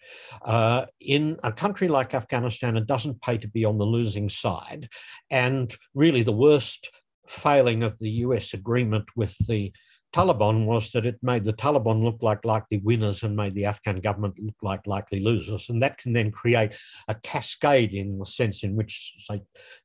Uh, 0.45 0.87
in 1.01 1.39
a 1.45 1.53
country 1.53 1.87
like 1.87 2.15
Afghanistan, 2.15 2.77
it 2.77 2.87
doesn't 2.87 3.21
pay 3.23 3.39
to 3.39 3.49
be 3.49 3.65
on 3.65 3.79
the 3.79 3.85
losing 3.85 4.29
side. 4.29 4.89
And 5.31 5.75
really, 5.95 6.23
the 6.23 6.33
worst 6.33 6.91
failing 7.29 7.83
of 7.83 7.97
the 7.99 8.11
US 8.11 8.55
agreement 8.55 9.05
with 9.15 9.37
the 9.47 9.73
Taliban 10.15 10.65
was 10.65 10.91
that 10.93 11.05
it 11.05 11.19
made 11.23 11.45
the 11.45 11.53
Taliban 11.53 12.03
look 12.03 12.23
like 12.23 12.45
likely 12.45 12.79
winners 12.79 13.23
and 13.23 13.37
made 13.37 13.55
the 13.55 13.67
Afghan 13.67 14.01
government 14.01 14.35
look 14.39 14.57
like 14.63 14.87
likely 14.87 15.21
losers. 15.21 15.69
And 15.69 15.83
that 15.83 15.99
can 15.99 16.13
then 16.13 16.31
create 16.31 16.73
a 17.09 17.15
cascade 17.15 17.93
in 17.93 18.19
the 18.19 18.27
sense 18.27 18.63
in 18.63 18.75
which, 18.75 19.15
say, 19.21 19.43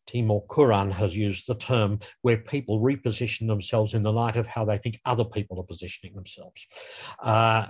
Timur 0.07 0.41
Kuran 0.53 0.91
has 0.91 1.15
used 1.15 1.47
the 1.47 1.55
term, 1.55 1.99
where 2.21 2.38
people 2.38 2.81
reposition 2.81 3.47
themselves 3.47 3.93
in 3.93 4.03
the 4.03 4.13
light 4.13 4.36
of 4.36 4.47
how 4.47 4.63
they 4.63 4.77
think 4.77 4.99
other 5.05 5.25
people 5.25 5.59
are 5.59 5.63
positioning 5.63 6.15
themselves. 6.15 6.65
Uh, 7.21 7.67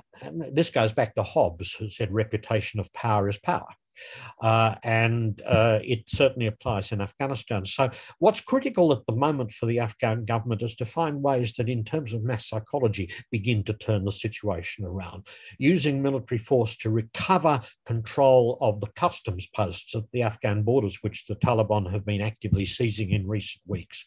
this 0.52 0.70
goes 0.70 0.92
back 0.92 1.16
to 1.16 1.24
Hobbes, 1.24 1.74
who 1.74 1.90
said 1.90 2.14
reputation 2.14 2.80
of 2.80 2.92
power 2.94 3.30
is 3.30 3.38
power. 3.38 3.68
Uh, 4.42 4.76
and 4.84 5.42
uh, 5.48 5.80
it 5.84 6.04
certainly 6.08 6.48
applies 6.48 6.92
in 6.92 7.02
Afghanistan. 7.02 7.66
So, 7.66 7.90
what's 8.20 8.42
critical 8.42 8.92
at 8.92 9.06
the 9.08 9.16
moment 9.16 9.52
for 9.52 9.66
the 9.66 9.80
Afghan 9.80 10.26
government 10.26 10.62
is 10.62 10.76
to 10.76 10.86
find 10.86 11.22
ways 11.22 11.54
that, 11.54 11.70
in 11.70 11.84
terms 11.84 12.14
of 12.14 12.24
mass 12.24 12.50
psychology, 12.50 13.12
begin 13.32 13.64
to 13.64 13.74
turn 13.74 14.06
the 14.06 14.12
situation 14.12 14.86
around, 14.86 15.28
using 15.58 16.02
military 16.02 16.38
force 16.38 16.76
to 16.78 16.90
recover 16.90 17.62
control 17.86 18.58
of 18.62 18.80
the 18.80 18.88
customs 18.96 19.48
posts 19.56 19.96
at 19.96 20.04
the 20.12 20.22
Afghan 20.22 20.64
borders, 20.64 21.00
which 21.02 21.26
the 21.28 21.36
Taliban 21.36 21.92
have 21.92 22.06
been 22.06 22.22
actively 22.22 22.66
seizing 22.66 23.12
in 23.12 23.28
recent 23.28 23.62
weeks, 23.68 24.06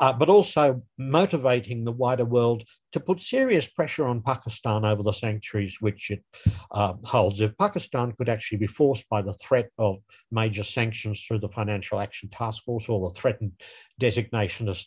uh, 0.00 0.12
but 0.12 0.28
also 0.28 0.82
motivating 0.98 1.84
the 1.84 1.92
wider 1.92 2.24
world 2.24 2.64
to 2.92 3.00
put 3.00 3.20
serious 3.20 3.68
pressure 3.68 4.06
on 4.06 4.22
Pakistan 4.22 4.84
over 4.84 5.02
the 5.02 5.12
sanctuaries 5.12 5.80
which 5.80 6.10
it 6.10 6.24
uh, 6.72 6.94
holds. 7.04 7.40
If 7.40 7.56
Pakistan 7.58 8.12
could 8.12 8.28
actually 8.28 8.58
be 8.58 8.66
forced 8.66 9.08
by 9.08 9.22
the 9.22 9.34
threat 9.34 9.68
of 9.78 9.98
major 10.30 10.64
sanctions 10.64 11.22
through 11.22 11.40
the 11.40 11.48
Financial 11.48 12.00
Action 12.00 12.28
Task 12.28 12.64
Force 12.64 12.88
or 12.88 13.08
the 13.08 13.14
threatened 13.14 13.52
designation 13.98 14.68
as, 14.68 14.86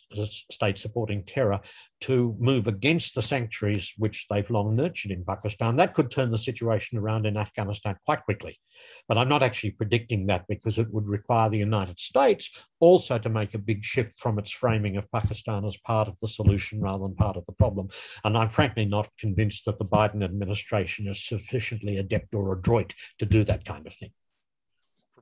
state 0.50 0.78
supporting 0.78 1.24
terror 1.24 1.60
to 2.04 2.36
move 2.38 2.68
against 2.68 3.14
the 3.14 3.22
sanctuaries 3.22 3.94
which 3.96 4.26
they've 4.28 4.50
long 4.50 4.76
nurtured 4.76 5.10
in 5.10 5.24
Pakistan, 5.24 5.76
that 5.76 5.94
could 5.94 6.10
turn 6.10 6.30
the 6.30 6.36
situation 6.36 6.98
around 6.98 7.24
in 7.24 7.38
Afghanistan 7.38 7.96
quite 8.04 8.22
quickly. 8.24 8.60
But 9.08 9.16
I'm 9.16 9.28
not 9.28 9.42
actually 9.42 9.70
predicting 9.70 10.26
that 10.26 10.44
because 10.46 10.78
it 10.78 10.92
would 10.92 11.08
require 11.08 11.48
the 11.48 11.56
United 11.56 11.98
States 11.98 12.50
also 12.78 13.16
to 13.18 13.28
make 13.30 13.54
a 13.54 13.58
big 13.58 13.82
shift 13.82 14.18
from 14.18 14.38
its 14.38 14.50
framing 14.50 14.98
of 14.98 15.10
Pakistan 15.12 15.64
as 15.64 15.78
part 15.78 16.06
of 16.06 16.18
the 16.20 16.28
solution 16.28 16.82
rather 16.82 17.04
than 17.04 17.14
part 17.14 17.38
of 17.38 17.46
the 17.46 17.52
problem. 17.52 17.88
And 18.22 18.36
I'm 18.36 18.50
frankly 18.50 18.84
not 18.84 19.08
convinced 19.18 19.64
that 19.64 19.78
the 19.78 19.86
Biden 19.86 20.22
administration 20.22 21.08
is 21.08 21.26
sufficiently 21.26 21.96
adept 21.96 22.34
or 22.34 22.52
adroit 22.52 22.94
to 23.18 23.24
do 23.24 23.44
that 23.44 23.64
kind 23.64 23.86
of 23.86 23.94
thing. 23.94 24.10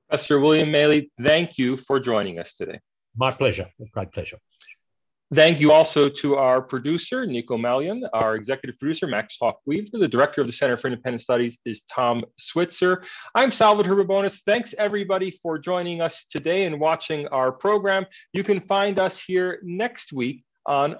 Professor 0.09 0.41
William 0.41 0.71
Maley, 0.71 1.11
thank 1.21 1.59
you 1.59 1.77
for 1.77 2.01
joining 2.01 2.41
us 2.41 2.57
today. 2.57 2.81
My 3.17 3.31
pleasure. 3.31 3.69
Great 3.93 4.11
pleasure. 4.11 4.39
Thank 5.35 5.61
you 5.61 5.73
also 5.73 6.11
to 6.11 6.37
our 6.37 6.61
producer, 6.61 7.25
Nico 7.25 7.57
Malian, 7.57 8.05
our 8.13 8.35
executive 8.35 8.79
producer, 8.79 9.07
Max 9.07 9.39
Hawk 9.41 9.61
Weaver. 9.65 9.97
The 9.97 10.07
director 10.07 10.43
of 10.43 10.47
the 10.47 10.53
Center 10.53 10.77
for 10.77 10.89
Independent 10.89 11.23
Studies 11.23 11.59
is 11.65 11.81
Tom 11.91 12.23
Switzer. 12.37 13.03
I'm 13.35 13.51
Salvatore 13.51 13.97
Babones. 13.97 14.43
Thanks 14.43 14.75
everybody 14.77 15.31
for 15.31 15.59
joining 15.59 16.03
us 16.03 16.27
today 16.27 16.67
and 16.67 16.79
watching 16.79 17.29
our 17.29 17.51
program. 17.51 18.05
You 18.35 18.45
can 18.45 18.61
find 18.61 18.99
us 18.99 19.23
here 19.23 19.59
next 19.63 20.13
week 20.13 20.45
on 20.67 20.91